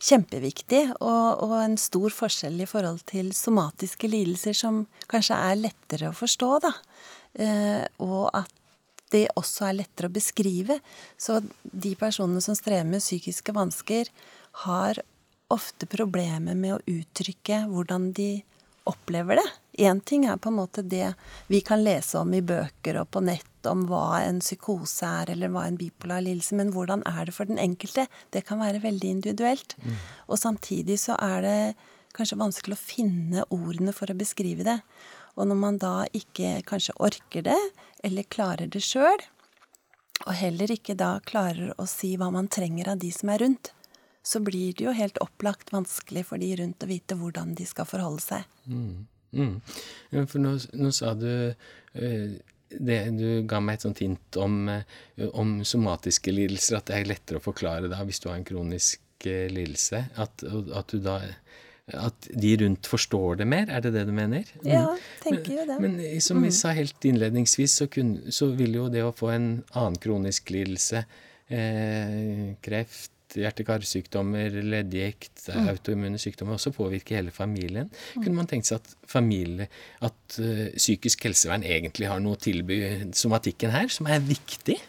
kjempeviktig, 0.03 0.81
og, 0.99 1.43
og, 1.45 1.53
en 1.61 1.77
stor 1.79 2.11
forskjell 2.11 2.63
i 2.63 2.67
forhold 2.67 3.05
til 3.07 3.31
somatiske 3.35 4.09
lidelser 4.09 4.57
som 4.57 4.83
kanskje 5.11 5.37
er 5.37 5.61
lettere 5.61 6.09
å 6.11 6.17
forstå, 6.17 6.49
da. 6.65 6.73
Eh, 7.39 7.85
og 8.03 8.27
at 8.35 8.51
det 9.13 9.27
også 9.37 9.69
er 9.69 9.77
lettere 9.77 10.09
å 10.09 10.13
beskrive. 10.13 10.79
Så 11.17 11.39
de 11.61 11.93
personene 11.99 12.41
som 12.43 12.57
strever 12.57 12.89
med 12.89 13.03
psykiske 13.03 13.55
vansker, 13.55 14.09
har 14.65 14.99
ofte 15.53 15.87
problemer 15.89 16.57
med 16.57 16.75
å 16.75 16.81
uttrykke 16.89 17.63
hvordan 17.69 18.11
de 18.17 18.31
opplever 18.89 19.39
det. 19.39 19.47
Én 19.85 20.01
ting 20.01 20.25
er 20.29 20.37
på 20.37 20.51
en 20.51 20.59
måte 20.59 20.83
det 20.85 21.13
vi 21.47 21.61
kan 21.65 21.83
lese 21.83 22.19
om 22.19 22.33
i 22.33 22.43
bøker 22.45 22.99
og 23.01 23.09
på 23.13 23.23
nett 23.23 23.52
om 23.69 23.85
hva 23.89 24.21
en 24.23 24.41
psykose 24.43 25.07
er, 25.07 25.33
eller 25.33 25.51
hva 25.53 25.65
en 25.67 25.79
bipolar 25.79 26.23
lidelse, 26.25 26.57
men 26.59 26.71
hvordan 26.75 27.05
er 27.09 27.27
det 27.27 27.35
for 27.35 27.49
den 27.49 27.61
enkelte? 27.61 28.07
Det 28.35 28.45
kan 28.47 28.61
være 28.61 28.83
veldig 28.83 29.11
individuelt. 29.17 29.75
Mm. 29.83 29.97
Og 30.27 30.39
samtidig 30.41 30.99
så 31.03 31.17
er 31.21 31.45
det 31.45 31.59
kanskje 32.13 32.39
vanskelig 32.39 32.77
å 32.77 32.83
finne 32.83 33.45
ordene 33.53 33.93
for 33.95 34.11
å 34.11 34.17
beskrive 34.17 34.65
det. 34.67 34.79
Og 35.37 35.49
når 35.49 35.59
man 35.59 35.79
da 35.81 35.93
ikke 36.13 36.59
kanskje 36.67 36.97
orker 37.01 37.45
det, 37.47 37.59
eller 38.05 38.29
klarer 38.29 38.69
det 38.69 38.83
sjøl, 38.85 39.23
og 40.23 40.35
heller 40.39 40.71
ikke 40.71 40.95
da 40.95 41.17
klarer 41.25 41.73
å 41.81 41.87
si 41.89 42.13
hva 42.19 42.29
man 42.31 42.47
trenger 42.51 42.93
av 42.93 43.01
de 43.01 43.09
som 43.11 43.31
er 43.33 43.41
rundt, 43.43 43.73
så 44.23 44.39
blir 44.39 44.71
det 44.77 44.85
jo 44.85 44.93
helt 44.95 45.17
opplagt 45.19 45.73
vanskelig 45.73 46.23
for 46.29 46.39
de 46.39 46.53
rundt 46.61 46.85
å 46.85 46.87
vite 46.87 47.17
hvordan 47.19 47.57
de 47.57 47.65
skal 47.67 47.87
forholde 47.89 48.23
seg. 48.23 48.45
Mm. 48.71 49.03
Mm. 49.33 49.57
For 50.29 50.39
nå, 50.39 50.53
nå, 50.77 50.91
sa 50.95 51.11
du 51.17 51.27
uh, 51.27 52.33
det, 52.79 52.99
Du 53.17 53.43
ga 53.49 53.61
meg 53.63 53.79
et 53.79 53.85
sånt 53.87 54.01
hint 54.03 54.39
om, 54.41 54.67
uh, 54.69 55.27
om, 55.31 55.59
somatiske 55.67 56.33
lidelser, 56.33 56.79
at 56.79 56.89
det 56.89 56.99
er 56.99 57.11
lettere 57.13 57.41
å 57.41 57.45
forklare 57.45 57.91
da 57.91 58.01
hvis 58.07 58.21
du 58.23 58.29
har 58.31 58.39
en 58.39 58.47
kronisk 58.47 59.27
uh, 59.27 59.47
lidelse. 59.53 60.05
At, 60.19 60.45
at, 60.45 60.93
du 60.93 61.03
da 61.03 61.19
at 61.99 62.29
de 62.39 62.53
rundt 62.61 62.87
forstår 62.87 63.41
det 63.41 63.47
mer, 63.51 63.67
er 63.67 63.83
det 63.83 63.91
det 63.97 64.05
du 64.07 64.13
mener? 64.15 64.47
Ja, 64.63 64.85
tenker 65.23 65.59
jo 65.59 65.65
det. 65.67 65.79
Men, 65.83 65.97
men 65.99 66.23
som 66.23 66.39
vi 66.43 66.51
sa 66.55 66.71
helt 66.75 67.05
innledningsvis, 67.05 67.79
så, 67.81 67.89
kun, 67.91 68.15
så 68.31 68.53
vil 68.55 68.79
jo 68.79 68.87
det 68.91 69.03
å 69.03 69.11
få 69.15 69.33
en 69.33 69.49
annen 69.75 69.99
kronisk 70.01 70.53
lidelse, 70.55 71.03
kreft 72.63 73.12
hjerte-karsykdommer, 73.39 74.55
leddgikt, 74.73 75.47
mm. 75.49 75.67
autoimmune 75.73 76.21
sykdommer 76.21 76.57
også 76.57 76.73
påvirker 76.75 77.19
hele 77.19 77.33
familien. 77.33 77.89
Mm. 78.13 78.23
Kunne 78.23 78.37
man 78.37 78.49
tenkt 78.51 78.69
seg 78.69 78.81
at 78.81 78.95
familie, 79.09 79.69
at 80.05 80.39
uh, 80.39 80.65
psykisk 80.77 81.25
helsevern 81.27 81.65
egentlig 81.67 82.09
har 82.11 82.21
noe 82.23 82.37
å 82.37 82.41
tilby 82.41 82.79
somatikken 83.17 83.73
her, 83.73 83.91
som 83.93 84.09
er 84.11 84.23
viktig? 84.23 84.79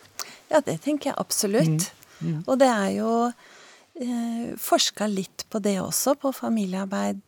Ja, 0.52 0.60
det 0.60 0.80
tenker 0.84 1.12
jeg 1.12 1.20
absolutt. 1.20 1.90
Mm. 2.20 2.30
mm. 2.30 2.40
Og 2.46 2.58
det 2.60 2.70
er 2.70 2.90
jo 2.98 3.12
eh, 3.26 4.50
forska 4.60 5.08
litt 5.10 5.46
på 5.50 5.60
det 5.64 5.78
også, 5.82 6.18
på 6.20 6.34
familiearbeid 6.36 7.23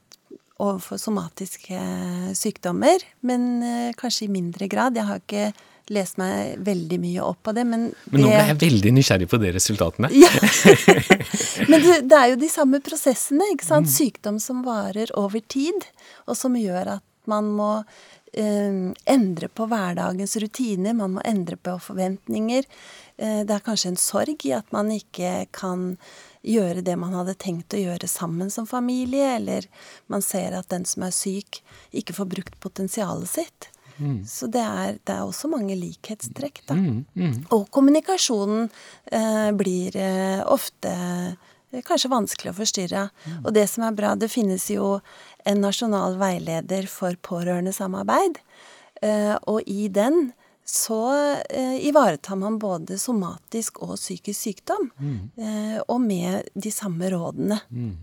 overfor 0.62 1.00
somatiske 1.00 1.78
sykdommer, 2.36 3.02
men 3.26 3.48
eh, 3.62 3.94
kanskje 3.98 4.26
i 4.26 4.32
mindre 4.32 4.68
grad. 4.72 4.96
Jeg 4.96 5.08
har 5.08 5.20
ikke 5.20 5.50
lest 5.92 6.18
meg 6.18 6.56
veldig 6.66 6.98
mye 6.98 7.22
opp 7.22 7.44
på 7.46 7.54
det, 7.54 7.62
men 7.68 7.88
Men 8.10 8.24
nå 8.24 8.30
ble 8.30 8.46
jeg 8.48 8.58
veldig 8.64 8.92
nysgjerrig 8.96 9.28
på 9.30 9.40
de 9.42 9.52
resultatene. 9.54 10.10
Ja. 10.16 10.30
men 11.70 11.84
det, 11.84 12.00
det, 12.10 12.18
er 12.18 12.32
jo 12.32 12.40
de 12.40 12.50
samme 12.50 12.80
prosessene, 12.84 13.52
ikke 13.54 13.68
sant. 13.68 13.90
Mm. 13.90 13.94
Sykdom 13.94 14.40
som 14.42 14.64
varer 14.66 15.12
over 15.18 15.44
tid, 15.46 15.86
og 16.26 16.38
som 16.38 16.58
gjør 16.58 16.96
at 16.98 17.06
man 17.30 17.52
må 17.54 17.70
eh, 18.34 18.92
endre 19.14 19.50
på 19.52 19.68
hverdagens 19.70 20.36
rutiner, 20.42 20.96
man 20.96 21.18
må 21.18 21.26
endre 21.26 21.58
på 21.58 21.76
forventninger. 21.82 22.66
Eh, 23.16 23.42
det 23.46 23.54
er 23.54 23.66
kanskje 23.66 23.94
en 23.94 24.00
sorg 24.00 24.46
i 24.48 24.56
at 24.56 24.72
man 24.74 24.90
ikke 24.94 25.46
kan 25.54 25.92
gjøre 26.46 26.84
det 26.86 26.96
man 27.00 27.14
hadde 27.16 27.36
tenkt 27.38 27.74
å 27.74 27.80
gjøre 27.80 28.08
sammen 28.10 28.50
som 28.52 28.68
familie, 28.68 29.36
eller 29.38 29.66
man 30.12 30.22
ser 30.24 30.54
at 30.58 30.70
den 30.72 30.86
som 30.88 31.06
er 31.06 31.14
syk, 31.14 31.60
ikke 31.90 32.16
får 32.16 32.30
brukt 32.36 32.60
potensialet 32.62 33.30
sitt. 33.30 33.70
Mm. 33.98 34.26
Så 34.28 34.48
det 34.52 34.62
er, 34.62 34.98
det 35.08 35.14
er, 35.14 35.24
også 35.24 35.48
mange 35.48 35.76
likhetstrekk, 35.78 36.62
da. 36.68 36.76
Mm, 36.76 37.04
mm. 37.16 37.36
Og 37.56 37.66
kommunikasjonen 37.72 38.68
eh, 39.10 39.50
blir 39.56 39.96
eh, 39.96 40.42
ofte 40.44 40.92
eh, 40.92 41.80
kanskje 41.86 42.12
vanskelig 42.12 42.52
å 42.52 42.58
forstyrre. 42.58 43.06
Mm. 43.24 43.38
Og 43.42 43.54
det 43.56 43.66
som 43.72 43.86
er 43.86 43.96
bra, 43.96 44.14
det 44.18 44.30
finnes 44.32 44.68
jo 44.72 44.98
en 45.48 45.62
nasjonal 45.64 46.18
veileder 46.20 46.90
for 46.92 47.16
pårørendesamarbeid. 47.24 48.42
Eh, 49.04 49.34
og 49.48 49.64
i 49.64 49.88
den 49.92 50.30
så 50.68 51.00
eh, 51.50 51.86
ivaretar 51.86 52.36
man 52.36 52.58
både 52.58 52.98
somatisk 52.98 53.78
og 53.86 53.94
psykisk 53.96 54.40
sykdom. 54.40 54.90
Mm. 54.98 55.18
Eh, 55.38 55.78
og 55.86 56.00
med 56.02 56.48
de 56.54 56.72
samme 56.74 57.10
rådene. 57.12 57.60
Mm. 57.70 57.94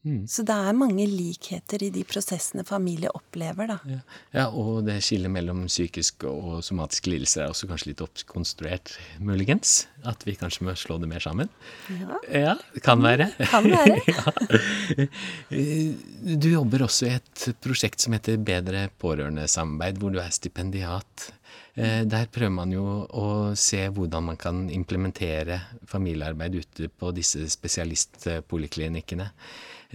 Mm. 0.00 0.22
Så 0.32 0.40
det 0.48 0.54
er 0.56 0.76
mange 0.76 1.04
likheter 1.04 1.82
i 1.84 1.90
de 1.92 2.02
prosessene 2.08 2.62
familie 2.64 3.10
opplever, 3.12 3.68
da. 3.68 3.76
Ja, 3.84 3.98
ja 4.32 4.44
og 4.48 4.86
det 4.86 4.96
skillet 5.04 5.28
mellom 5.32 5.66
psykisk 5.68 6.24
og 6.30 6.62
somatisk 6.64 7.10
lidelse 7.12 7.42
er 7.42 7.52
også 7.52 7.68
kanskje 7.68 7.90
litt 7.90 8.00
oppkonstruert, 8.04 8.94
muligens? 9.20 9.82
At 10.08 10.24
vi 10.24 10.38
kanskje 10.40 10.64
må 10.64 10.72
slå 10.80 10.96
det 11.02 11.10
mer 11.10 11.20
sammen? 11.20 11.50
Ja. 11.92 12.20
ja 12.32 12.54
kan 12.84 13.04
være. 13.04 13.28
Kan 13.50 13.68
være. 13.68 15.08
Du 16.40 16.46
jobber 16.48 16.84
også 16.86 17.08
i 17.08 17.14
et 17.18 17.44
prosjekt 17.62 18.00
som 18.02 18.14
heter 18.16 18.40
Bedre 18.40 18.86
pårørendesamarbeid, 19.00 19.98
hvor 20.00 20.12
du 20.14 20.20
er 20.22 20.32
stipendiat. 20.32 21.26
Eh, 21.74 22.02
der 22.08 22.28
prøver 22.32 22.52
man 22.54 22.72
jo 22.74 22.84
å 23.06 23.26
se 23.58 23.82
hvordan 23.92 24.30
man 24.30 24.38
kan 24.40 24.62
implementere 24.72 25.60
familiearbeid 25.90 26.56
ute 26.60 26.88
på 26.88 27.12
disse 27.16 27.44
spesialistpoliklinikkene. 27.52 29.28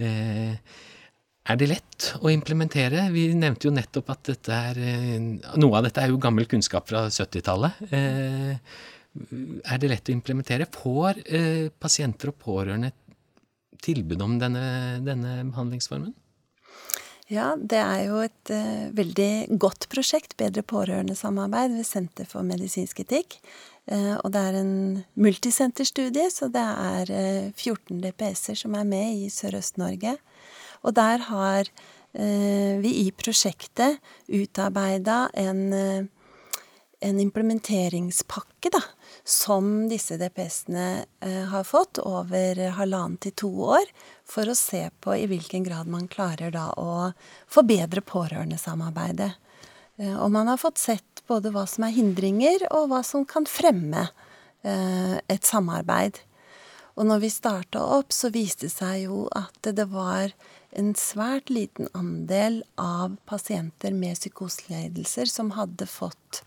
Eh, 0.02 0.52
er 1.46 1.60
det 1.60 1.68
lett 1.70 2.10
å 2.20 2.32
implementere? 2.32 3.06
Vi 3.14 3.28
nevnte 3.38 3.68
jo 3.68 3.74
nettopp 3.74 4.12
at 4.16 4.32
dette 4.32 4.60
er 4.72 4.82
eh, 4.82 5.16
Noe 5.56 5.78
av 5.78 5.86
dette 5.86 6.02
er 6.02 6.12
jo 6.12 6.20
gammel 6.22 6.48
kunnskap 6.50 6.88
fra 6.90 7.06
70-tallet. 7.06 7.80
Er 9.64 9.78
det 9.80 9.88
lett 9.88 10.10
å 10.10 10.16
implementere? 10.16 10.68
Får 10.68 11.22
pasienter 11.80 12.32
og 12.34 12.40
pårørende 12.42 12.92
tilbud 13.80 14.20
om 14.24 14.36
denne, 14.40 14.64
denne 15.04 15.38
behandlingsformen? 15.48 16.12
Ja, 17.26 17.54
det 17.58 17.78
er 17.82 18.04
jo 18.06 18.20
et 18.22 18.52
uh, 18.54 18.86
veldig 18.94 19.58
godt 19.58 19.88
prosjekt, 19.90 20.36
Bedre 20.38 20.62
pårørendesamarbeid 20.62 21.74
ved 21.74 21.88
Senter 21.88 22.28
for 22.30 22.46
medisinsk 22.46 23.02
etikk. 23.02 23.40
Uh, 23.86 24.16
og 24.22 24.32
det 24.34 24.42
er 24.42 24.58
en 24.60 24.74
multisenterstudie, 25.14 26.26
så 26.34 26.48
det 26.52 26.62
er 26.62 27.12
uh, 27.12 27.52
14 27.54 28.00
DPS-er 28.02 28.58
som 28.58 28.74
er 28.78 28.88
med 28.88 29.22
i 29.26 29.30
Sørøst-Norge. 29.32 30.16
Og 30.82 30.96
der 30.96 31.30
har 31.30 31.70
vi 32.16 32.90
i 33.02 33.10
prosjektet 33.12 33.98
utarbeida 34.32 35.26
en, 35.36 35.74
en 37.00 37.20
implementeringspakke, 37.20 38.70
da, 38.72 38.80
som 39.24 39.88
disse 39.90 40.16
DPS-ene 40.20 41.04
eh, 41.20 41.44
har 41.50 41.64
fått 41.66 41.98
over 42.02 42.60
halvannen 42.78 43.18
til 43.22 43.34
to 43.36 43.50
år, 43.76 43.90
for 44.26 44.48
å 44.48 44.56
se 44.58 44.86
på 45.02 45.16
i 45.16 45.26
hvilken 45.30 45.66
grad 45.66 45.90
man 45.90 46.08
klarer 46.10 46.54
da 46.54 46.70
å 46.78 47.10
forbedre 47.50 48.04
pårørendesamarbeidet. 48.06 49.32
Eh, 49.96 50.16
og 50.16 50.30
man 50.34 50.50
har 50.50 50.60
fått 50.60 50.80
sett 50.82 51.24
både 51.28 51.52
hva 51.54 51.66
som 51.70 51.86
er 51.86 51.96
hindringer, 51.96 52.68
og 52.70 52.90
hva 52.92 53.02
som 53.06 53.26
kan 53.28 53.48
fremme 53.48 54.08
eh, 54.62 55.16
et 55.32 55.46
samarbeid. 55.46 56.20
Og 56.96 57.08
når 57.08 57.24
vi 57.26 57.32
starta 57.32 57.82
opp, 57.98 58.14
så 58.14 58.30
viste 58.32 58.68
det 58.68 58.72
seg 58.72 59.06
jo 59.06 59.26
at 59.36 59.68
det 59.76 59.88
var 59.92 60.32
en 60.76 60.94
svært 60.96 61.50
liten 61.52 61.88
andel 61.96 62.62
av 62.80 63.16
pasienter 63.28 63.92
med 63.96 64.16
psykoselidelser 64.16 65.28
som 65.28 65.52
hadde 65.56 65.88
fått 65.88 66.42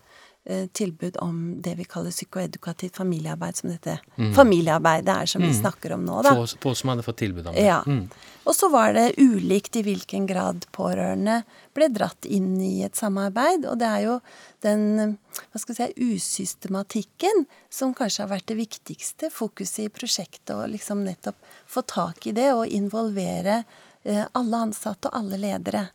tilbud 0.72 1.18
om 1.20 1.60
det 1.62 1.74
vi 1.76 1.84
kaller 1.84 2.10
psykoedukativt 2.10 2.96
familiearbeid, 2.96 3.58
som 3.60 3.68
dette 3.70 3.98
mm. 4.16 4.30
familiearbeidet 4.34 5.12
er 5.12 5.28
som 5.28 5.42
mm. 5.42 5.48
vi 5.50 5.58
snakker 5.58 5.92
om 5.94 6.06
nå, 6.08 6.22
da. 6.24 6.32
Få, 6.34 6.46
få 6.62 6.72
som 6.74 6.90
hadde 6.90 7.04
fått 7.04 7.20
tilbud 7.20 7.50
om 7.50 7.54
det. 7.54 7.66
Ja. 7.68 7.82
Mm. 7.86 8.06
Og 8.48 8.56
så 8.56 8.70
var 8.72 8.94
det 8.96 9.12
ulikt 9.20 9.76
i 9.76 9.82
hvilken 9.84 10.24
grad 10.26 10.64
pårørende 10.72 11.42
ble 11.76 11.90
dratt 11.92 12.24
inn 12.24 12.54
i 12.64 12.80
et 12.86 12.96
samarbeid. 12.96 13.66
Og 13.68 13.76
det 13.78 13.86
er 13.86 14.06
jo 14.06 14.16
den 14.64 15.18
hva 15.52 15.60
skal 15.60 15.76
jeg 15.76 15.92
si, 15.92 16.08
usystematikken 16.16 17.44
som 17.70 17.92
kanskje 17.96 18.24
har 18.24 18.32
vært 18.32 18.48
det 18.50 18.58
viktigste 18.58 19.30
fokuset 19.34 19.84
i 19.84 19.92
prosjektet. 19.92 20.56
Å 20.56 20.66
liksom 20.72 21.04
nettopp 21.06 21.38
få 21.70 21.84
tak 21.86 22.26
i 22.26 22.34
det 22.36 22.48
og 22.56 22.66
involvere 22.66 23.62
eh, 24.02 24.24
alle 24.24 24.64
ansatte 24.66 25.12
og 25.12 25.20
alle 25.20 25.40
ledere. 25.40 25.86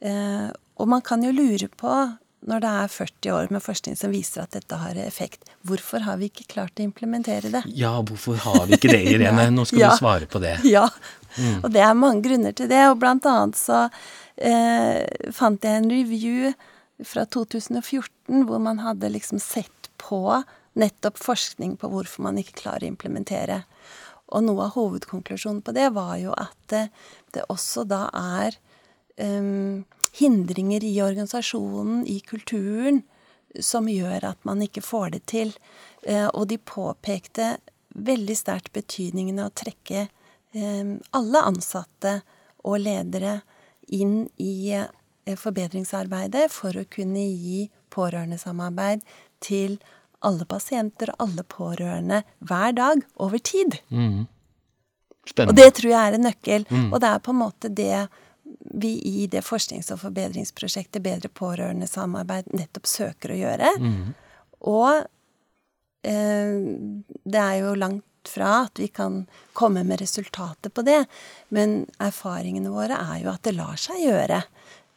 Eh, 0.00 0.48
og 0.76 0.90
man 0.90 1.04
kan 1.06 1.22
jo 1.24 1.32
lure 1.32 1.70
på 1.72 1.94
når 2.46 2.62
det 2.62 2.72
er 2.80 2.92
40 2.94 3.32
år 3.34 3.52
med 3.54 3.62
forskning 3.64 3.96
som 3.98 4.12
viser 4.14 4.44
at 4.44 4.54
dette 4.54 4.78
har 4.78 4.98
effekt, 5.02 5.48
hvorfor 5.66 6.04
har 6.06 6.20
vi 6.20 6.28
ikke 6.30 6.46
klart 6.54 6.78
å 6.78 6.84
implementere 6.84 7.50
det? 7.50 7.62
Ja, 7.74 7.96
hvorfor 8.06 8.38
har 8.44 8.66
vi 8.68 8.78
ikke 8.78 8.92
det, 8.92 9.02
Irene? 9.14 9.48
Nå 9.54 9.66
skal 9.66 9.82
ja. 9.82 9.90
du 9.92 10.02
svare 10.02 10.30
på 10.30 10.42
det. 10.42 10.58
Ja, 10.76 10.86
mm. 11.36 11.64
og 11.64 11.70
det 11.74 11.82
er 11.82 11.98
mange 11.98 12.22
grunner 12.26 12.54
til 12.56 12.70
det. 12.70 12.84
Og 12.92 13.00
blant 13.02 13.26
annet 13.26 13.58
så 13.58 13.86
eh, 14.36 15.02
fant 15.34 15.66
jeg 15.66 15.82
en 15.82 15.90
review 15.90 16.52
fra 17.04 17.26
2014 17.28 18.46
hvor 18.48 18.62
man 18.62 18.80
hadde 18.84 19.10
liksom 19.12 19.42
sett 19.42 19.90
på 20.00 20.22
nettopp 20.76 21.18
forskning 21.18 21.76
på 21.80 21.90
hvorfor 21.90 22.26
man 22.28 22.38
ikke 22.40 22.60
klarer 22.62 22.86
å 22.86 22.92
implementere. 22.92 23.62
Og 24.34 24.42
noe 24.44 24.66
av 24.66 24.74
hovedkonklusjonen 24.76 25.62
på 25.64 25.74
det 25.76 25.90
var 25.96 26.16
jo 26.20 26.34
at 26.36 26.56
det, 26.72 26.86
det 27.34 27.46
også 27.52 27.86
da 27.88 28.06
er 28.10 28.56
um, 29.16 29.84
hindringer 30.16 30.84
i 30.84 30.94
organisasjonen, 31.02 32.06
i 32.06 32.20
kulturen, 32.20 33.02
som 33.60 33.88
gjør 33.88 34.24
at 34.32 34.44
man 34.44 34.62
ikke 34.64 34.84
får 34.84 35.14
det 35.16 35.22
til. 35.32 35.52
Eh, 36.02 36.26
og 36.28 36.48
de 36.50 36.58
påpekte 36.58 37.56
veldig 37.96 38.36
sterkt 38.36 38.72
betydningen 38.76 39.40
av 39.40 39.50
å 39.50 39.56
trekke 39.62 40.06
eh, 40.06 40.92
alle 41.16 41.44
ansatte 41.48 42.20
og 42.66 42.80
ledere 42.84 43.40
inn 43.92 44.26
i 44.42 44.74
eh, 44.76 45.36
forbedringsarbeidet 45.38 46.48
for 46.52 46.76
å 46.76 46.88
kunne 46.90 47.24
gi 47.24 47.66
pårørendesamarbeid 47.94 49.04
til 49.44 49.78
alle 50.26 50.46
pasienter 50.48 51.12
og 51.12 51.26
alle 51.28 51.44
pårørende 51.48 52.22
hver 52.44 52.72
dag 52.76 53.04
over 53.22 53.38
tid. 53.38 53.78
Mm. 53.88 54.26
Spennende. 55.26 55.52
Og 55.52 55.58
det 55.58 55.74
tror 55.78 55.90
jeg 55.90 56.00
er 56.00 56.16
en 56.16 56.26
nøkkel. 56.26 56.64
Mm. 56.70 56.88
Og 56.92 57.00
det 57.02 57.10
er 57.10 57.22
på 57.22 57.34
en 57.34 57.40
måte 57.40 57.70
det 57.70 58.06
vi 58.76 58.98
i 59.04 59.26
det 59.30 59.44
forsknings- 59.44 59.92
og 59.94 60.00
forbedringsprosjektet 60.02 61.02
Bedre 61.04 61.30
pårørendesamarbeid 61.32 62.52
nettopp 62.56 62.88
søker 62.90 63.32
å 63.32 63.38
gjøre. 63.40 63.70
Mm. 63.80 64.14
Og 64.72 65.06
eh, 66.06 66.58
det 67.24 67.42
er 67.42 67.56
jo 67.62 67.74
langt 67.78 68.04
fra 68.26 68.66
at 68.66 68.80
vi 68.82 68.88
kan 68.90 69.24
komme 69.56 69.84
med 69.86 70.00
resultatet 70.02 70.74
på 70.74 70.82
det, 70.86 71.04
men 71.54 71.84
erfaringene 72.02 72.72
våre 72.74 72.98
er 72.98 73.22
jo 73.22 73.30
at 73.32 73.44
det 73.46 73.54
lar 73.54 73.78
seg 73.80 74.02
gjøre. 74.02 74.42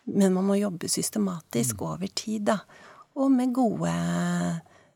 Men 0.09 0.33
man 0.33 0.47
må 0.49 0.57
jobbe 0.57 0.89
systematisk 0.89 1.81
mm. 1.81 1.85
over 1.85 2.15
tid, 2.15 2.47
da. 2.49 2.59
Og 3.19 3.29
med 3.33 3.53
gode 3.53 3.91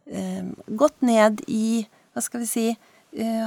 eh, 0.10 0.50
Gått 0.68 1.02
ned 1.06 1.44
i, 1.48 1.84
hva 2.14 2.24
skal 2.24 2.44
vi 2.44 2.50
si, 2.50 2.66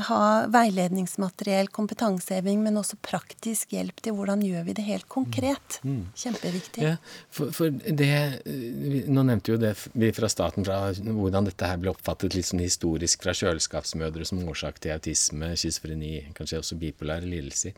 ha 0.07 0.47
veiledningsmateriell, 0.53 1.67
kompetanseheving, 1.75 2.61
men 2.63 2.79
også 2.79 2.99
praktisk 3.03 3.73
hjelp 3.75 3.99
til 4.05 4.15
hvordan 4.15 4.45
gjør 4.47 4.63
vi 4.69 4.75
det 4.79 4.85
helt 4.87 5.09
konkret. 5.11 5.79
Mm. 5.83 5.97
mm. 5.97 6.05
Kjempeviktig. 6.23 6.85
Ja, 6.85 6.93
for, 7.35 7.51
for, 7.55 7.73
det 7.75 8.11
eh, 8.47 9.09
Nå 9.11 9.25
nevnte 9.27 9.55
jo 9.55 9.59
det 9.61 9.73
vi 9.95 10.13
fra 10.15 10.31
staten 10.31 10.67
fra 10.67 10.93
hvordan 10.95 11.49
dette 11.49 11.67
her 11.67 11.81
ble 11.83 11.91
oppfattet 11.93 12.37
litt 12.37 12.49
sånn 12.49 12.63
historisk 12.63 13.27
fra 13.27 13.35
kjøleskapsmødre 13.37 14.27
som 14.29 14.45
årsak 14.47 14.79
til 14.83 14.95
autisme, 14.95 15.53
schizofreni, 15.59 16.13
kanskje 16.37 16.61
også 16.63 16.79
bipolare 16.81 17.27
lidelser. 17.27 17.75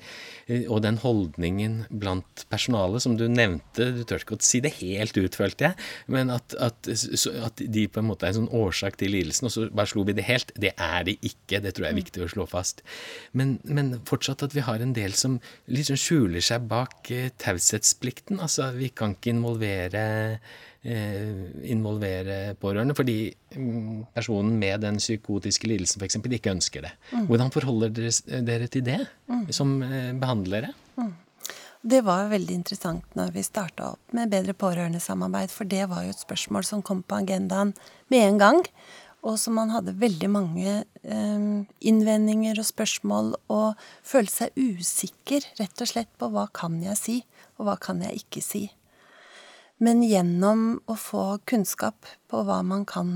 Eh, 0.46 0.66
og 0.68 0.82
den 0.84 1.00
holdningen 1.00 1.80
blant 1.88 2.44
personalet 2.52 3.04
som 3.06 3.16
du 3.16 3.26
nevnte, 3.32 3.90
du 3.96 4.04
tør 4.04 4.26
ikke 4.26 4.36
å 4.36 4.44
si 4.44 4.60
det 4.64 4.74
helt 4.82 5.16
ut, 5.16 5.40
følte 5.40 5.70
jeg, 5.70 5.88
men 6.12 6.34
at, 6.34 6.52
at, 6.60 6.92
at 7.48 7.64
de 7.64 7.88
på 7.88 8.02
en 8.02 8.10
måte 8.10 8.28
er 8.28 8.34
en 8.34 8.42
sånn 8.42 8.52
årsak 8.60 9.00
til 9.00 9.14
lidelsen, 9.16 9.48
og 9.48 9.54
så 9.54 9.66
bare 9.72 9.88
slo 9.88 10.04
vi 10.08 10.16
det 10.18 10.28
helt. 10.28 10.52
Det 10.58 10.74
er 10.76 11.08
de 11.08 11.16
ikke. 11.24 11.62
det 11.64 11.77
tror 11.78 11.88
jeg 11.88 11.94
er 11.94 12.00
viktig 12.02 12.24
å 12.24 12.30
slå 12.34 12.48
fast. 12.50 12.82
Men, 13.38 13.58
men 13.64 13.94
fortsatt 14.08 14.44
at 14.46 14.56
vi 14.56 14.66
har 14.66 14.82
en 14.82 14.94
del 14.96 15.14
som 15.18 15.38
liksom 15.70 15.98
skjuler 16.00 16.44
seg 16.44 16.66
bak 16.70 17.12
eh, 17.14 17.30
taushetsplikten. 17.40 18.42
Altså, 18.44 18.72
vi 18.76 18.90
kan 18.90 19.14
ikke 19.16 19.32
involvere 19.36 20.02
eh, 20.82 21.70
involvere 21.70 22.56
pårørende 22.60 22.96
fordi 22.98 23.20
mm, 23.54 24.10
personen 24.16 24.58
med 24.60 24.82
den 24.84 25.00
psykotiske 25.02 25.70
lidelsen 25.70 26.02
f.eks. 26.02 26.18
ikke 26.20 26.54
ønsker 26.54 26.86
det. 26.86 26.92
Mm. 27.12 27.30
Hvordan 27.30 27.54
forholder 27.54 27.94
dere 27.94 28.42
dere 28.46 28.68
til 28.72 28.84
det 28.86 29.00
mm. 29.30 29.48
som 29.54 29.78
eh, 29.82 30.12
behandlere? 30.18 30.74
Mm. 30.98 31.14
Det 31.88 32.00
var 32.02 32.26
veldig 32.32 32.56
interessant 32.58 33.12
når 33.16 33.30
vi 33.36 33.44
starta 33.46 33.92
opp 33.92 34.14
med 34.16 34.32
bedre 34.32 34.54
pårørendesamarbeid, 34.58 35.52
for 35.54 35.68
det 35.70 35.84
var 35.90 36.04
jo 36.04 36.10
et 36.10 36.24
spørsmål 36.24 36.66
som 36.66 36.82
kom 36.82 37.04
på 37.06 37.20
agendaen 37.20 37.70
med 38.10 38.24
en 38.24 38.40
gang 38.42 38.64
og 39.26 39.38
som 39.40 39.56
man 39.58 39.72
hadde 39.74 39.96
veldig 39.98 40.28
mange 40.30 40.72
eh, 41.02 41.46
innvendinger 41.90 42.60
og 42.60 42.68
spørsmål, 42.68 43.32
og 43.50 43.78
følte 44.06 44.44
seg 44.44 44.58
usikker 44.58 45.46
rett 45.58 45.82
og 45.82 45.90
slett 45.90 46.10
på 46.20 46.30
hva 46.32 46.46
kan 46.54 46.78
jeg 46.84 47.00
si, 47.00 47.16
og 47.58 47.68
hva 47.68 47.78
kan 47.82 48.02
jeg 48.04 48.22
ikke 48.22 48.44
si. 48.44 48.64
Men 49.82 50.02
gjennom 50.02 50.80
å 50.90 50.94
få 50.98 51.38
kunnskap 51.46 52.06
på 52.30 52.42
hva 52.46 52.62
man 52.66 52.86
kan 52.88 53.10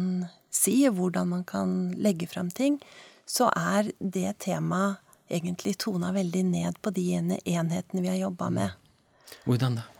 si, 0.53 0.77
og 0.89 0.99
hvordan 0.99 1.33
man 1.33 1.47
kan 1.49 1.73
legge 1.99 2.29
fram 2.31 2.53
ting, 2.55 2.79
så 3.27 3.49
er 3.57 3.91
det 3.99 4.37
temaet 4.45 5.01
egentlig 5.33 5.79
tona 5.81 6.11
veldig 6.13 6.43
ned 6.45 6.79
på 6.85 6.93
de 6.93 7.07
enhetene 7.17 8.03
vi 8.03 8.11
har 8.11 8.21
jobba 8.21 8.51
med. 8.53 8.79
Hvordan 9.47 9.81
da? 9.81 9.92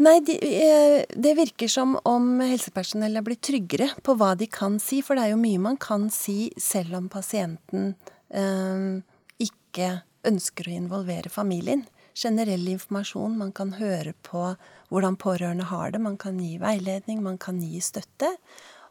Nei, 0.00 0.16
de, 0.24 0.34
eh, 0.40 1.04
det 1.12 1.34
virker 1.36 1.68
som 1.68 1.98
om 2.08 2.38
helsepersonell 2.40 3.18
er 3.20 3.24
blitt 3.24 3.42
tryggere 3.44 3.90
på 4.00 4.14
hva 4.16 4.32
de 4.38 4.48
kan 4.48 4.78
si. 4.80 5.02
For 5.04 5.18
det 5.18 5.26
er 5.26 5.34
jo 5.34 5.40
mye 5.42 5.60
man 5.60 5.76
kan 5.80 6.08
si 6.14 6.48
selv 6.56 6.96
om 6.96 7.10
pasienten 7.12 7.92
eh, 8.32 9.02
ikke 9.44 9.90
ønsker 10.24 10.70
å 10.70 10.76
involvere 10.78 11.32
familien. 11.32 11.84
Generell 12.16 12.64
informasjon. 12.72 13.36
Man 13.38 13.52
kan 13.52 13.74
høre 13.76 14.14
på 14.24 14.54
hvordan 14.88 15.20
pårørende 15.20 15.68
har 15.68 15.92
det. 15.92 16.00
Man 16.00 16.16
kan 16.20 16.40
gi 16.40 16.56
veiledning, 16.60 17.20
man 17.22 17.36
kan 17.38 17.60
gi 17.60 17.80
støtte. 17.84 18.32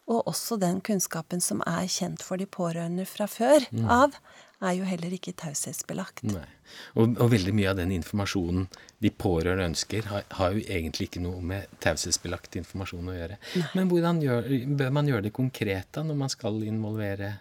Og 0.09 0.29
også 0.29 0.59
den 0.61 0.77
kunnskapen 0.85 1.41
som 1.41 1.65
er 1.69 1.89
kjent 1.89 2.21
for 2.25 2.37
de 2.37 2.45
pårørende 2.49 3.05
fra 3.09 3.25
før 3.29 3.65
mm. 3.69 3.89
av, 3.89 4.15
er 4.59 4.75
jo 4.75 4.87
heller 4.87 5.13
ikke 5.15 5.33
taushetsbelagt. 5.39 6.23
Og, 6.29 7.13
og, 7.15 7.25
veldig 7.31 7.53
mye 7.55 7.69
av 7.71 7.77
den 7.79 7.93
informasjonen 7.95 8.67
de 9.01 9.11
pårørende 9.11 9.69
ønsker, 9.71 10.09
har, 10.11 10.25
har 10.35 10.55
jo 10.55 10.63
egentlig 10.65 11.09
ikke 11.09 11.23
noe 11.23 11.39
med 11.51 11.69
taushetsbelagt 11.83 12.59
informasjon 12.59 13.11
å 13.11 13.15
gjøre. 13.15 13.39
Nei. 13.61 13.69
Men 13.77 13.91
hvordan 13.91 14.19
gjør, 14.23 14.49
bør 14.81 14.91
man 14.99 15.11
gjøre 15.11 15.27
det 15.29 15.35
konkret 15.35 15.91
da, 15.95 16.03
når 16.07 16.19
man 16.19 16.33
skal 16.33 16.59
involvere 16.67 17.31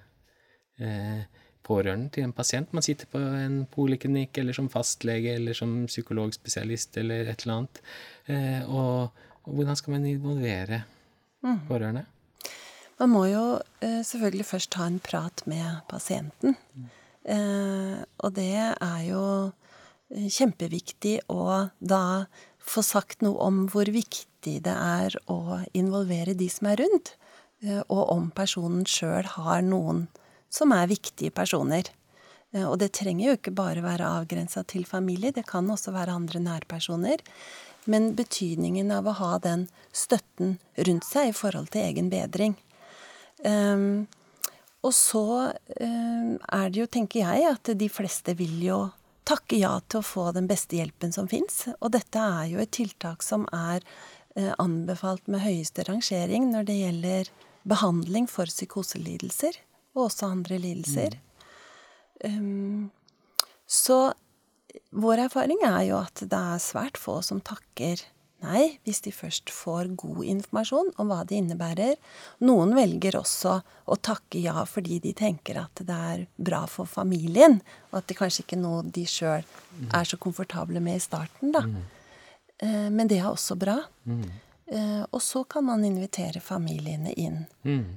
eh, 0.78 1.24
pårørende 1.66 2.12
til 2.14 2.28
en 2.28 2.36
pasient? 2.36 2.70
Man 2.76 2.86
sitter 2.86 3.10
på 3.10 3.22
en 3.22 3.64
poliklinikk 3.72 4.38
eller 4.42 4.56
som 4.56 4.70
fastlege 4.72 5.34
eller 5.40 5.58
som 5.58 5.80
psykologspesialist 5.90 7.00
eller 7.02 7.32
et 7.32 7.42
eller 7.42 7.56
annet. 7.56 7.82
Eh, 8.30 8.62
og, 8.68 9.24
og, 9.42 9.50
hvordan 9.58 9.80
skal 9.80 9.96
man 9.96 10.06
involvere 10.06 10.84
mm. 11.42 11.66
pårørende? 11.66 12.06
Man 12.98 13.12
må 13.14 13.26
jo 13.30 13.42
eh, 13.82 14.00
selvfølgelig 14.06 14.46
først 14.46 14.72
ta 14.74 14.86
en 14.86 15.02
prat 15.02 15.42
med 15.50 15.82
pasienten. 15.90 16.56
Mm. 16.74 16.88
Eh, 17.28 17.96
og 18.24 18.34
det 18.38 18.54
er 18.56 19.00
jo 19.04 19.22
eh, 19.48 20.28
kjempeviktig 20.32 21.18
å 21.28 21.68
da 21.78 22.04
få 22.68 22.84
sagt 22.84 23.24
noe 23.24 23.36
om 23.44 23.66
hvor 23.68 23.88
viktig 23.92 24.58
det 24.64 24.74
er 24.74 25.16
å 25.28 25.60
involvere 25.76 26.36
de 26.38 26.48
som 26.52 26.70
er 26.72 26.80
rundt, 26.80 27.14
eh, 27.64 27.82
og 27.84 28.02
om 28.14 28.30
personen 28.32 28.88
sjøl 28.88 29.28
har 29.36 29.62
noen 29.66 30.06
som 30.48 30.72
er 30.72 30.88
viktige 30.88 31.34
personer. 31.34 31.92
Og 32.56 32.78
det 32.80 32.94
trenger 32.96 33.26
jo 33.26 33.32
ikke 33.36 33.52
bare 33.52 33.82
være 33.84 34.06
avgrensa 34.08 34.62
til 34.64 34.86
familie, 34.88 35.34
det 35.36 35.42
kan 35.50 35.66
også 35.68 35.92
være 35.92 36.14
andre 36.16 36.40
nærpersoner. 36.40 37.20
Men 37.84 38.14
betydningen 38.16 38.88
av 38.96 39.04
å 39.04 39.12
ha 39.18 39.34
den 39.44 39.66
støtten 39.92 40.54
rundt 40.88 41.04
seg 41.04 41.28
i 41.28 41.34
forhold 41.36 41.68
til 41.74 41.84
egen 41.84 42.08
bedring. 42.08 42.56
Um, 43.44 44.08
og 44.86 44.94
så 44.94 45.24
eh, 45.80 46.36
er 46.38 46.70
det 46.70 46.80
jo, 46.82 46.86
tenker 46.86 47.24
jeg, 47.24 47.46
at 47.50 47.72
de 47.78 47.88
fleste 47.90 48.34
vil 48.38 48.60
jo 48.62 48.78
takke 49.28 49.58
ja 49.60 49.74
til 49.84 50.00
å 50.00 50.06
få 50.06 50.28
den 50.36 50.46
beste 50.48 50.78
hjelpen 50.78 51.12
som 51.12 51.28
fins. 51.28 51.66
Og 51.80 51.92
dette 51.96 52.22
er 52.22 52.52
jo 52.52 52.62
et 52.62 52.72
tiltak 52.72 53.24
som 53.26 53.44
er 53.52 53.82
eh, 54.36 54.52
anbefalt 54.56 55.26
med 55.28 55.42
høyeste 55.44 55.84
rangering 55.88 56.48
når 56.52 56.68
det 56.70 56.78
gjelder 56.78 57.32
behandling 57.68 58.28
for 58.30 58.48
psykoselidelser, 58.48 59.58
og 59.96 60.06
også 60.06 60.30
andre 60.30 60.60
lidelser. 60.62 61.18
Mm. 61.18 62.38
Um, 62.38 62.90
så 63.68 64.12
vår 64.90 65.26
erfaring 65.26 65.60
er 65.66 65.82
jo 65.90 65.98
at 66.00 66.22
det 66.22 66.38
er 66.54 66.62
svært 66.62 66.98
få 67.00 67.18
som 67.26 67.42
takker 67.44 68.00
Nei, 68.38 68.78
hvis 68.86 69.00
de 69.02 69.10
først 69.10 69.50
får 69.50 69.88
god 69.98 70.20
informasjon 70.22 70.92
om 71.02 71.08
hva 71.10 71.24
det 71.26 71.40
innebærer. 71.40 71.96
Noen 72.46 72.70
velger 72.76 73.16
også 73.18 73.56
å 73.90 73.96
takke 73.98 74.38
ja 74.38 74.62
fordi 74.62 75.00
de 75.02 75.10
tenker 75.18 75.58
at 75.58 75.82
det 75.82 75.96
er 76.12 76.22
bra 76.36 76.60
for 76.70 76.86
familien, 76.86 77.58
og 77.90 77.98
at 77.98 78.06
det 78.06 78.18
kanskje 78.20 78.44
ikke 78.44 78.54
er 78.60 78.62
noe 78.62 78.84
de 78.86 79.02
sjøl 79.10 79.42
er 79.90 80.06
så 80.06 80.18
komfortable 80.22 80.78
med 80.84 81.00
i 81.00 81.02
starten, 81.02 81.50
da. 81.56 81.64
Mm. 81.66 81.80
Men 82.94 83.10
det 83.10 83.18
er 83.18 83.26
også 83.26 83.56
bra. 83.58 83.80
Mm. 84.06 84.28
Og 85.10 85.22
så 85.22 85.42
kan 85.50 85.66
man 85.66 85.82
invitere 85.86 86.38
familiene 86.38 87.14
inn. 87.18 87.40
Mm. 87.66 87.96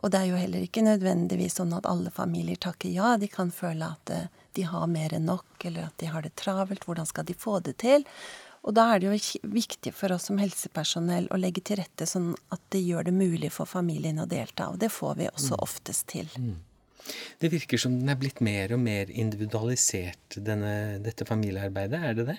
Og 0.00 0.08
det 0.08 0.18
er 0.18 0.30
jo 0.30 0.40
heller 0.40 0.64
ikke 0.64 0.84
nødvendigvis 0.86 1.58
sånn 1.60 1.74
at 1.76 1.88
alle 1.88 2.08
familier 2.14 2.56
takker 2.56 2.88
ja. 2.88 3.18
De 3.20 3.28
kan 3.28 3.52
føle 3.52 3.84
at 3.84 4.12
de 4.56 4.64
har 4.68 4.88
mer 4.88 5.12
enn 5.12 5.28
nok, 5.28 5.60
eller 5.68 5.90
at 5.90 5.96
de 6.00 6.08
har 6.08 6.24
det 6.24 6.32
travelt. 6.40 6.88
Hvordan 6.88 7.08
skal 7.08 7.28
de 7.28 7.36
få 7.36 7.58
det 7.60 7.76
til? 7.84 8.08
Og 8.62 8.74
da 8.76 8.88
er 8.92 9.02
det 9.02 9.08
jo 9.10 9.40
viktig 9.50 9.90
for 9.96 10.14
oss 10.14 10.28
som 10.28 10.38
helsepersonell 10.38 11.26
å 11.34 11.38
legge 11.40 11.64
til 11.66 11.80
rette 11.80 12.06
sånn 12.06 12.30
at 12.54 12.62
det 12.70 12.82
gjør 12.84 13.08
det 13.08 13.14
mulig 13.16 13.50
for 13.50 13.66
familien 13.66 14.22
å 14.22 14.28
delta. 14.30 14.68
Og 14.70 14.78
det 14.78 14.92
får 14.94 15.16
vi 15.18 15.30
også 15.32 15.56
mm. 15.56 15.64
oftest 15.66 16.06
til. 16.12 16.30
Mm. 16.38 16.60
Det 17.42 17.50
virker 17.50 17.80
som 17.82 17.94
den 17.98 18.10
er 18.12 18.18
blitt 18.20 18.38
mer 18.44 18.72
og 18.76 18.78
mer 18.78 19.10
individualisert, 19.10 20.36
denne, 20.46 21.00
dette 21.02 21.26
familiearbeidet. 21.26 21.98
Er 21.98 22.18
det 22.18 22.26
det? 22.30 22.36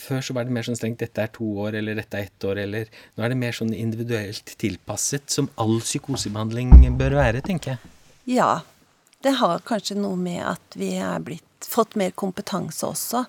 Før 0.00 0.24
så 0.24 0.36
var 0.36 0.46
det 0.46 0.54
mer 0.56 0.64
sånn 0.64 0.78
strengt 0.78 1.02
'dette 1.02 1.20
er 1.20 1.32
to 1.34 1.44
år', 1.66 1.76
eller 1.80 1.98
'dette 1.98 2.16
er 2.16 2.30
ett 2.30 2.46
år', 2.48 2.62
eller 2.64 2.88
Nå 3.16 3.24
er 3.24 3.28
det 3.28 3.36
mer 3.36 3.52
sånn 3.52 3.74
individuelt 3.76 4.54
tilpasset, 4.56 5.28
som 5.30 5.50
all 5.60 5.80
psykosebehandling 5.80 6.96
bør 6.96 7.20
være, 7.20 7.44
tenker 7.44 7.76
jeg. 7.76 7.92
Ja. 8.40 8.62
Det 9.20 9.36
har 9.40 9.60
kanskje 9.64 9.96
noe 9.96 10.16
med 10.16 10.42
at 10.44 10.76
vi 10.76 10.94
er 11.00 11.20
blitt, 11.20 11.44
fått 11.64 11.96
mer 11.96 12.10
kompetanse 12.12 12.84
også. 12.84 13.24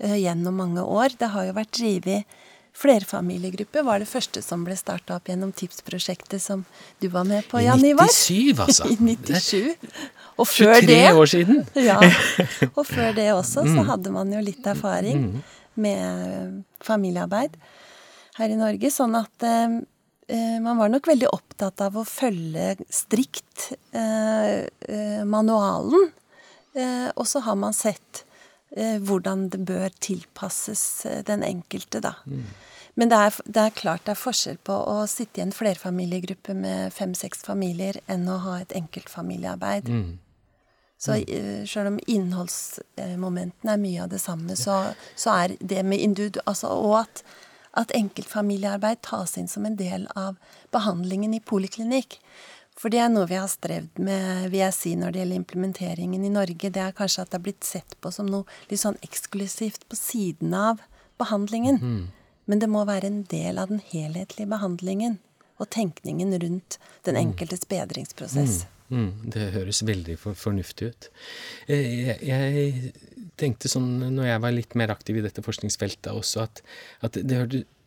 Eh, 0.00 0.16
gjennom 0.16 0.56
mange 0.56 0.82
år. 0.82 1.12
Det 1.18 1.28
har 1.34 1.50
jo 1.50 1.56
vært 1.58 1.76
drevet 1.76 2.38
Flerfamiliegruppe 2.80 3.82
var 3.84 3.98
det 4.00 4.06
første 4.08 4.40
som 4.40 4.62
ble 4.64 4.76
starta 4.78 5.16
opp 5.18 5.26
gjennom 5.28 5.50
Tipsprosjektet 5.52 6.40
som 6.40 6.62
du 7.02 7.08
var 7.12 7.26
med 7.28 7.44
på, 7.50 7.58
Jan 7.60 7.82
Ivar. 7.84 8.08
I 8.30 8.54
97, 8.54 8.62
altså. 8.62 8.86
I 8.88 8.96
97. 8.96 9.98
Og 10.40 10.48
før 10.48 10.78
23 10.78 10.86
det, 10.88 11.00
år 11.12 11.30
siden. 11.32 11.58
ja. 11.90 11.98
Og 12.78 12.86
før 12.88 13.10
det 13.18 13.26
også 13.34 13.66
så 13.66 13.82
mm. 13.82 13.90
hadde 13.90 14.14
man 14.14 14.32
jo 14.32 14.40
litt 14.46 14.70
erfaring 14.70 15.26
mm. 15.26 15.42
med 15.82 16.62
familiearbeid 16.86 17.58
her 18.38 18.54
i 18.54 18.56
Norge. 18.62 18.94
Sånn 18.94 19.18
at 19.18 19.44
eh, 19.44 19.76
eh, 20.30 20.56
man 20.64 20.80
var 20.80 20.94
nok 20.94 21.10
veldig 21.10 21.28
opptatt 21.34 21.84
av 21.84 22.00
å 22.00 22.06
følge 22.08 22.78
strikt 22.88 23.74
eh, 23.92 24.64
eh 24.64 25.20
manualen. 25.28 26.08
Eh, 26.72 27.08
og 27.12 27.26
så 27.28 27.44
har 27.44 27.60
man 27.60 27.76
sett 27.76 28.24
Eh, 28.24 28.29
hvordan 29.02 29.48
det 29.50 29.64
bør 29.66 29.90
tilpasses 29.98 31.06
eh, 31.06 31.22
den 31.26 31.42
enkelte, 31.42 32.00
da. 32.04 32.14
Mm. 32.26 32.44
Men 32.94 33.10
det 33.10 33.18
er, 33.18 33.36
det 33.46 33.62
er, 33.62 33.74
klart 33.74 34.04
det 34.06 34.14
er 34.14 34.20
forskjell 34.20 34.58
på 34.66 34.74
å 34.74 34.96
sitte 35.10 35.40
i 35.40 35.44
en 35.44 35.54
flerfamiliegruppe 35.54 36.54
med 36.58 36.92
fem-seks 36.94 37.44
familier 37.46 38.00
enn 38.10 38.28
å 38.28 38.40
ha 38.44 38.58
et 38.60 38.74
enkeltfamiliearbeid. 38.76 39.88
Mm. 39.88 40.18
Så 41.00 41.16
uh, 41.16 41.62
selv 41.70 41.94
om 41.94 42.00
innholdsmomentene 42.10 43.72
er 43.72 43.80
mye 43.80 44.02
av 44.04 44.10
det 44.12 44.20
samme, 44.20 44.56
så, 44.58 44.82
så 45.16 45.36
er 45.46 45.54
det 45.60 45.84
med 45.86 46.02
individ 46.02 46.42
Altså, 46.44 46.74
og 46.74 46.98
at, 47.06 47.22
at 47.78 47.94
enkeltfamiliearbeid 47.96 49.00
tas 49.06 49.38
inn 49.40 49.48
som 49.48 49.64
en 49.64 49.78
del 49.80 50.04
av 50.18 50.36
behandlingen 50.74 51.32
i 51.38 51.40
poliklinikk. 51.40 52.18
For 52.80 52.92
det 52.92 53.02
er 53.04 53.10
noe 53.12 53.28
vi 53.28 53.36
har 53.36 53.48
strevd 53.50 53.98
med, 54.00 54.46
vil 54.48 54.62
jeg 54.62 54.72
si, 54.72 54.94
når 54.96 55.12
det 55.12 55.20
gjelder 55.20 55.40
implementeringen 55.42 56.22
i 56.24 56.32
Norge. 56.32 56.70
Det 56.72 56.80
er 56.80 56.96
kanskje 56.96 57.26
at 57.26 57.32
det 57.32 57.36
er 57.36 57.44
blitt 57.50 57.66
sett 57.68 57.96
på 58.00 58.12
som 58.14 58.30
noe 58.32 58.48
litt 58.70 58.80
sånn 58.80 58.96
eksklusivt 59.04 59.84
på 59.90 59.98
siden 59.98 60.54
av 60.56 60.80
behandlingen. 61.20 61.76
Mm. 61.76 62.06
Men 62.48 62.62
det 62.62 62.70
må 62.72 62.86
være 62.88 63.10
en 63.10 63.22
del 63.28 63.60
av 63.60 63.68
den 63.68 63.82
helhetlige 63.92 64.48
behandlingen 64.48 65.18
og 65.60 65.68
tenkningen 65.76 66.32
rundt 66.40 66.78
den 67.04 67.18
mm. 67.18 67.20
enkeltes 67.26 67.68
bedringsprosess. 67.68 68.62
Mm. 68.64 68.79
Mm. 68.90 69.10
Det 69.30 69.50
høres 69.54 69.84
veldig 69.86 70.16
for, 70.18 70.38
fornuftig 70.38 70.90
ut. 70.90 71.10
Eh, 71.70 72.10
jeg, 72.10 72.18
jeg, 72.26 72.94
tenkte 73.40 73.70
sånn 73.72 73.88
når 74.12 74.26
jeg 74.26 74.40
var 74.44 74.52
litt 74.52 74.74
mer 74.76 74.92
aktiv 74.92 75.16
i 75.16 75.22
dette 75.24 75.40
forskningsfeltet 75.44 76.10
også, 76.12 76.44
at, 76.44 76.60
at 77.06 77.16
det 77.24 77.38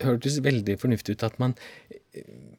hørtes, 0.02 0.40
veldig 0.42 0.80
fornuftig 0.82 1.14
ut 1.14 1.26
at 1.28 1.36
man 1.44 1.54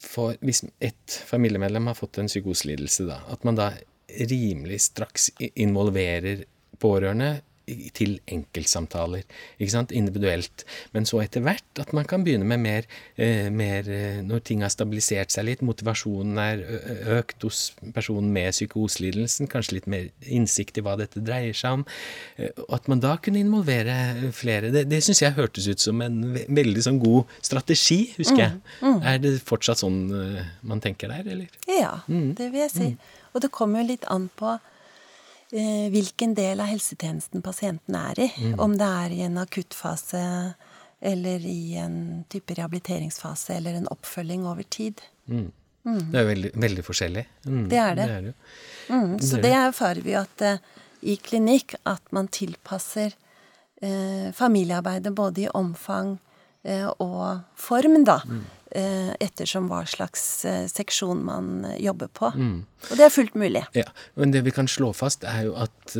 får 0.04 0.36
hvis 0.44 0.62
et 0.84 1.16
familiemedlem 1.26 1.90
har 1.90 1.98
fått 1.98 2.20
en 2.22 2.30
psykoselidelse, 2.30 3.08
da, 3.08 3.18
at 3.34 3.42
man 3.46 3.58
da 3.58 3.72
rimelig 4.30 4.80
straks 4.90 5.30
involverer 5.54 6.44
pårørende 6.82 7.40
til 7.96 8.18
enkeltsamtaler. 8.28 9.24
ikke 9.58 9.72
sant, 9.72 9.92
Individuelt. 9.92 10.64
Men 10.92 11.06
så 11.08 11.22
etter 11.22 11.40
hvert 11.44 11.80
at 11.80 11.92
man 11.96 12.04
kan 12.04 12.24
begynne 12.24 12.44
med 12.44 12.60
mer, 12.60 12.88
eh, 13.16 13.48
mer 13.50 13.88
eh, 13.88 14.20
Når 14.22 14.38
ting 14.44 14.62
har 14.62 14.68
stabilisert 14.68 15.32
seg 15.32 15.46
litt, 15.48 15.62
motivasjonen 15.62 16.38
er 16.38 16.62
økt 17.18 17.42
hos 17.42 17.72
personen 17.94 18.32
med 18.32 18.52
psykoselidelsen, 18.52 19.48
kanskje 19.48 19.78
litt 19.78 19.86
mer 19.86 20.10
innsikt 20.22 20.78
i 20.78 20.84
hva 20.84 20.96
dette 21.00 21.22
dreier 21.24 21.56
seg 21.56 21.80
om, 21.80 21.86
eh, 22.36 22.50
at 22.68 22.88
man 22.88 23.00
da 23.00 23.16
kunne 23.16 23.40
involvere 23.40 24.30
flere. 24.32 24.70
Det, 24.70 24.84
det 24.90 25.02
syns 25.04 25.22
jeg 25.22 25.36
hørtes 25.38 25.68
ut 25.68 25.80
som 25.80 26.02
en 26.04 26.20
veldig 26.34 26.84
sånn 26.84 27.00
god 27.00 27.32
strategi, 27.40 28.14
husker 28.18 28.44
jeg. 28.44 28.60
Mm, 28.82 28.90
mm. 28.90 29.00
Er 29.02 29.18
det 29.24 29.34
fortsatt 29.44 29.80
sånn 29.80 29.98
man 30.62 30.80
tenker 30.84 31.08
der, 31.08 31.24
eller? 31.24 31.48
Ja, 31.68 32.00
mm. 32.08 32.34
det 32.36 32.52
vil 32.52 32.64
jeg 32.66 32.74
si. 32.74 32.92
Mm. 32.92 33.18
Og 33.34 33.42
det 33.42 33.50
kommer 33.54 33.82
jo 33.82 33.92
litt 33.94 34.04
an 34.12 34.28
på 34.36 34.56
Eh, 34.56 34.73
hvilken 35.54 36.32
del 36.34 36.58
av 36.58 36.66
helsetjenesten 36.66 37.42
pasienten 37.44 37.94
er 37.94 38.18
i. 38.24 38.28
Mm. 38.42 38.54
Om 38.58 38.72
det 38.80 38.88
er 39.04 39.12
i 39.14 39.20
en 39.22 39.36
akuttfase 39.38 40.22
eller 41.04 41.44
i 41.46 41.76
en 41.78 42.24
type 42.32 42.56
rehabiliteringsfase 42.56 43.54
eller 43.54 43.76
en 43.78 43.86
oppfølging 43.92 44.46
over 44.50 44.66
tid. 44.66 45.02
Mm. 45.30 45.52
Mm. 45.84 46.00
Det 46.12 46.20
er 46.20 46.28
veldig, 46.30 46.50
veldig 46.64 46.84
forskjellig. 46.86 47.24
Mm, 47.44 47.64
det 47.68 47.80
er 47.80 47.94
det. 47.98 48.06
det, 48.08 48.14
er 48.14 48.28
det. 48.28 48.34
Mm, 48.88 49.18
så 49.20 49.40
det 49.44 49.52
erfarer 49.58 50.00
vi 50.04 50.14
at 50.16 50.44
uh, 50.48 50.80
i 51.04 51.16
klinikk 51.20 51.76
at 51.84 52.02
man 52.16 52.30
tilpasser 52.32 53.12
uh, 53.84 54.30
familiearbeidet 54.32 55.12
både 55.14 55.44
i 55.44 55.50
omfang 55.52 56.14
uh, 56.16 56.88
og 57.04 57.44
form, 57.60 58.00
da. 58.08 58.22
Eh, 58.74 59.12
ettersom 59.22 59.68
hva 59.70 59.84
slags 59.86 60.22
eh, 60.50 60.64
seksjon 60.66 61.20
man 61.22 61.50
eh, 61.68 61.76
jobber 61.84 62.08
på. 62.10 62.32
Mm. 62.34 62.56
Og 62.88 62.94
det 62.98 63.04
er 63.06 63.12
fullt 63.14 63.36
mulig. 63.38 63.62
Ja, 63.76 63.86
Men 64.18 64.32
det 64.34 64.42
vi 64.48 64.54
kan 64.54 64.66
slå 64.66 64.88
fast, 64.98 65.22
er 65.22 65.44
jo 65.46 65.54
at 65.62 65.94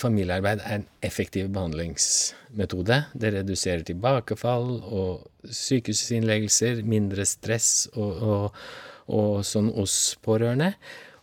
familiearbeid 0.00 0.62
er 0.64 0.78
en 0.78 0.86
effektiv 1.04 1.50
behandlingsmetode. 1.52 3.02
Det 3.12 3.34
reduserer 3.34 3.84
tilbakefall 3.84 4.78
og 4.80 5.26
sykehusinnleggelser, 5.44 6.80
mindre 6.88 7.28
stress 7.28 7.90
og, 7.92 8.22
og, 8.24 8.62
og 9.12 9.44
sånn 9.44 9.68
hos 9.76 10.16
pårørende. 10.24 10.72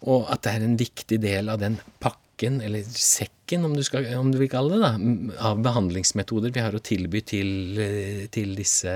Og 0.05 0.29
at 0.29 0.45
det 0.45 0.53
er 0.53 0.67
en 0.67 0.77
viktig 0.77 1.23
del 1.25 1.49
av 1.49 1.63
den 1.63 1.81
pakka 2.03 2.22
pakken, 2.43 2.61
eller 2.61 2.83
sekken 2.83 3.65
om 3.65 3.75
du, 3.75 3.83
skal, 3.83 4.05
om 4.17 4.31
du 4.31 4.37
vil 4.37 4.49
kalle 4.49 4.77
det, 4.77 4.81
da, 4.81 5.37
av 5.45 5.61
behandlingsmetoder 5.61 6.51
vi 6.53 6.61
har 6.63 6.73
å 6.73 6.79
tilby 6.81 7.21
til, 7.21 7.79
til 8.31 8.55
disse 8.55 8.89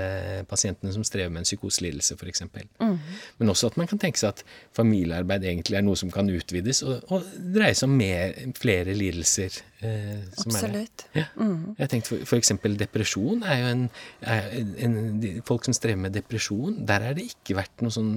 pasientene 0.48 0.92
som 0.92 1.04
strever 1.04 1.30
med 1.30 1.42
en 1.42 1.48
psykoselidelse, 1.48 2.16
f.eks. 2.16 2.42
Mm. 2.80 2.96
Men 3.38 3.52
også 3.52 3.68
at 3.70 3.76
man 3.78 3.86
kan 3.86 3.98
tenke 3.98 4.18
seg 4.18 4.32
at 4.32 4.42
familiearbeid 4.76 5.44
egentlig 5.44 5.78
er 5.78 5.84
noe 5.86 5.96
som 5.96 6.10
kan 6.10 6.28
utvides 6.28 6.82
og, 6.82 7.04
og 7.12 7.28
dreie 7.54 7.76
seg 7.76 7.88
om 7.88 7.96
mer, 8.00 8.34
flere 8.58 8.96
lidelser. 8.96 9.60
Eh, 9.80 10.24
Absolutt. 10.42 11.06
Ja. 11.14 11.28
Mm. 11.38 11.76
Jeg 11.78 11.92
tenkte 11.92 12.20
F.eks. 12.24 12.52
depresjon 12.80 13.44
er 13.46 13.62
jo 13.62 13.70
en, 13.76 13.86
er 14.26 14.50
en, 14.58 14.74
en, 14.88 15.24
Folk 15.46 15.68
som 15.68 15.76
strever 15.76 16.00
med 16.08 16.16
depresjon, 16.16 16.82
der 16.88 17.04
har 17.06 17.14
det 17.14 17.28
ikke 17.30 17.60
vært 17.60 17.84
noe 17.84 17.94
sånn 17.94 18.12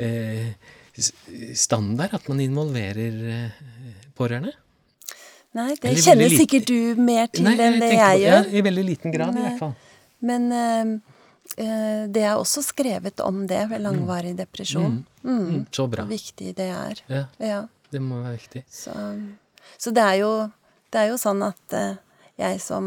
eh, 0.00 0.54
standard 1.52 2.14
at 2.16 2.30
man 2.30 2.40
involverer 2.40 3.18
eh, 3.34 3.64
pårørende? 4.16 4.54
Nei, 5.56 5.72
det 5.80 5.88
Eller 5.88 6.02
kjenner 6.04 6.32
sikkert 6.32 6.68
du 6.68 7.00
mer 7.00 7.28
til 7.32 7.46
Nei, 7.46 7.54
enn 7.56 7.78
det 7.80 7.92
jeg 7.94 8.22
gjør. 8.24 8.34
Ja, 8.34 8.40
I 8.58 8.62
veldig 8.66 8.84
liten 8.84 9.14
grad, 9.14 9.32
men, 9.32 9.38
i 9.38 9.46
hvert 9.46 9.62
fall. 9.62 9.72
Men 10.26 10.50
uh, 10.52 12.08
det 12.12 12.24
er 12.26 12.34
også 12.34 12.64
skrevet 12.66 13.22
om 13.24 13.44
det 13.48 13.62
ved 13.70 13.80
langvarig 13.84 14.34
mm. 14.34 14.40
depresjon. 14.42 14.98
Mm. 15.22 15.38
Mm. 15.38 15.62
Så 15.72 15.86
bra. 15.88 16.04
Hvor 16.04 16.12
viktig 16.12 16.52
det 16.58 16.68
er. 16.74 17.02
Ja, 17.08 17.24
ja. 17.40 17.62
Det 17.92 18.02
må 18.02 18.20
være 18.20 18.36
viktig. 18.36 18.64
Så, 18.68 18.92
så 19.78 19.92
det, 19.94 20.04
er 20.04 20.20
jo, 20.20 20.32
det, 20.90 21.04
er 21.04 21.12
jo, 21.12 21.20
sånn 21.22 21.44
at 21.46 21.76
uh, 21.78 21.94
jeg 22.36 22.60
som 22.60 22.86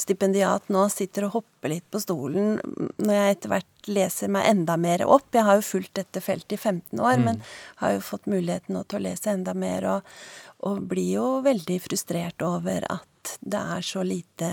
stipendiat 0.00 0.70
nå 0.72 0.86
sitter 0.92 1.26
og 1.26 1.34
hopper 1.38 1.72
litt 1.74 1.86
på 1.92 2.00
stolen 2.00 2.54
når 2.96 3.12
jeg 3.12 3.34
etter 3.34 3.52
hvert 3.52 3.90
leser 3.92 4.32
meg 4.32 4.48
enda 4.48 4.76
mer 4.80 5.04
opp. 5.04 5.28
Jeg 5.36 5.44
har 5.44 5.58
jo 5.58 5.66
fulgt 5.66 5.98
dette 6.00 6.22
feltet 6.24 6.56
i 6.56 6.60
15 6.60 6.96
år, 6.96 7.20
mm. 7.20 7.26
men 7.26 7.42
har 7.82 7.96
jo 7.96 8.06
fått 8.06 8.30
muligheten 8.30 8.76
nå 8.76 8.84
til 8.88 9.00
å 9.00 9.04
lese 9.04 9.34
enda 9.34 9.52
mer, 9.52 9.88
og, 9.96 10.14
og 10.64 10.80
blir 10.88 11.12
jo 11.18 11.28
veldig 11.44 11.76
frustrert 11.84 12.44
over 12.46 12.88
at 12.88 13.36
det 13.40 13.60
er 13.76 13.84
så 13.84 14.04
lite 14.06 14.50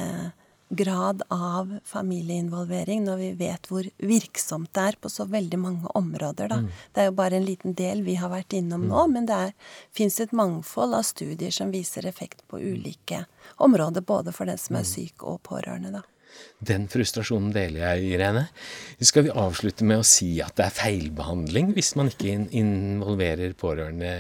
grad 0.70 1.22
av 1.28 1.80
familieinvolvering 1.86 3.06
når 3.06 3.18
vi 3.18 3.30
vet 3.40 3.70
hvor 3.72 3.88
virksomt 3.98 4.74
det 4.76 4.84
er 4.92 4.98
på 5.02 5.10
så 5.10 5.26
veldig 5.26 5.60
mange 5.60 5.94
områder. 5.96 6.52
Da. 6.52 6.60
Mm. 6.64 6.68
Det 6.94 7.02
er 7.02 7.10
jo 7.10 7.16
bare 7.20 7.40
en 7.40 7.48
liten 7.48 7.78
del 7.78 8.04
vi 8.04 8.18
har 8.20 8.32
vært 8.34 8.58
innom 8.58 8.84
mm. 8.84 8.92
nå, 8.92 9.06
men 9.14 9.30
det 9.30 9.40
fins 9.96 10.20
et 10.20 10.36
mangfold 10.36 10.98
av 10.98 11.08
studier 11.08 11.54
som 11.56 11.72
viser 11.72 12.06
effekt 12.10 12.44
på 12.48 12.60
ulike 12.60 13.24
områder, 13.64 14.02
både 14.02 14.36
for 14.36 14.50
den 14.50 14.60
som 14.60 14.76
er 14.76 14.86
mm. 14.86 14.92
syk 14.92 15.24
og 15.24 15.42
pårørende. 15.48 15.96
da. 16.00 16.04
Den 16.58 16.88
frustrasjonen 16.90 17.52
deler 17.54 17.84
jeg, 17.84 18.16
Irene. 18.16 18.48
Skal 18.98 19.28
vi 19.28 19.34
avslutte 19.34 19.86
med 19.86 20.02
å 20.02 20.06
si 20.08 20.32
at 20.42 20.56
det 20.58 20.66
er 20.66 20.74
feilbehandling 20.74 21.70
hvis 21.76 21.92
man 22.00 22.10
ikke 22.10 22.34
involverer 22.58 23.54
pårørende 23.58 24.12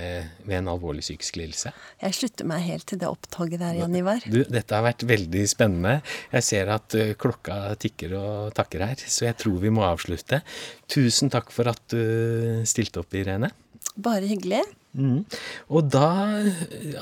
ved 0.43 0.55
en 0.59 0.69
alvorlig 0.69 1.01
psykisk 1.05 1.39
lidelse? 1.41 1.73
Jeg 2.03 2.17
slutter 2.19 2.49
meg 2.49 2.65
helt 2.67 2.85
til 2.89 3.01
det 3.01 3.09
opptoget 3.09 3.63
der, 3.63 3.79
Jan 3.81 3.97
Ivar. 3.97 4.21
Du, 4.29 4.43
dette 4.45 4.77
har 4.77 4.85
vært 4.85 5.07
veldig 5.09 5.45
spennende. 5.49 5.99
Jeg 6.35 6.45
ser 6.45 6.73
at 6.77 6.97
uh, 6.97 7.15
klokka 7.17 7.59
tikker 7.81 8.13
og 8.21 8.53
takker 8.57 8.85
her, 8.85 9.07
så 9.07 9.31
jeg 9.31 9.39
tror 9.41 9.57
vi 9.63 9.73
må 9.73 9.87
avslutte. 9.87 10.43
Tusen 10.85 11.33
takk 11.33 11.49
for 11.53 11.73
at 11.73 11.81
du 11.89 12.61
stilte 12.69 13.01
opp, 13.01 13.17
Irene. 13.17 13.49
Bare 13.97 14.29
hyggelig. 14.29 14.61
Mm. 14.97 15.23
Og 15.69 15.89
da 15.93 16.09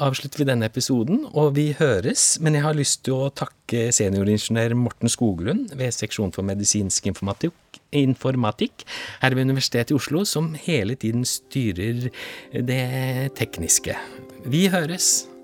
avslutter 0.03 0.41
vi 0.43 0.49
denne 0.49 0.67
episoden, 0.69 1.23
og 1.31 1.55
vi 1.57 1.69
høres. 1.79 2.35
Men 2.43 2.57
jeg 2.57 2.65
har 2.67 2.77
lyst 2.77 3.05
til 3.07 3.17
å 3.17 3.31
takke 3.33 3.87
senioringeniør 3.95 4.75
Morten 4.79 5.11
Skoglund 5.11 5.75
ved 5.79 5.95
Seksjon 5.95 6.33
for 6.35 6.47
medisinsk 6.47 7.07
informatikk, 7.11 7.55
informatikk 7.95 8.83
her 9.23 9.35
ved 9.37 9.47
Universitetet 9.49 9.95
i 9.95 9.99
Oslo, 9.99 10.25
som 10.27 10.53
hele 10.67 10.97
tiden 10.99 11.23
styrer 11.29 12.09
det 12.51 12.83
tekniske. 13.39 13.95
Vi 14.45 14.67
høres! 14.73 15.34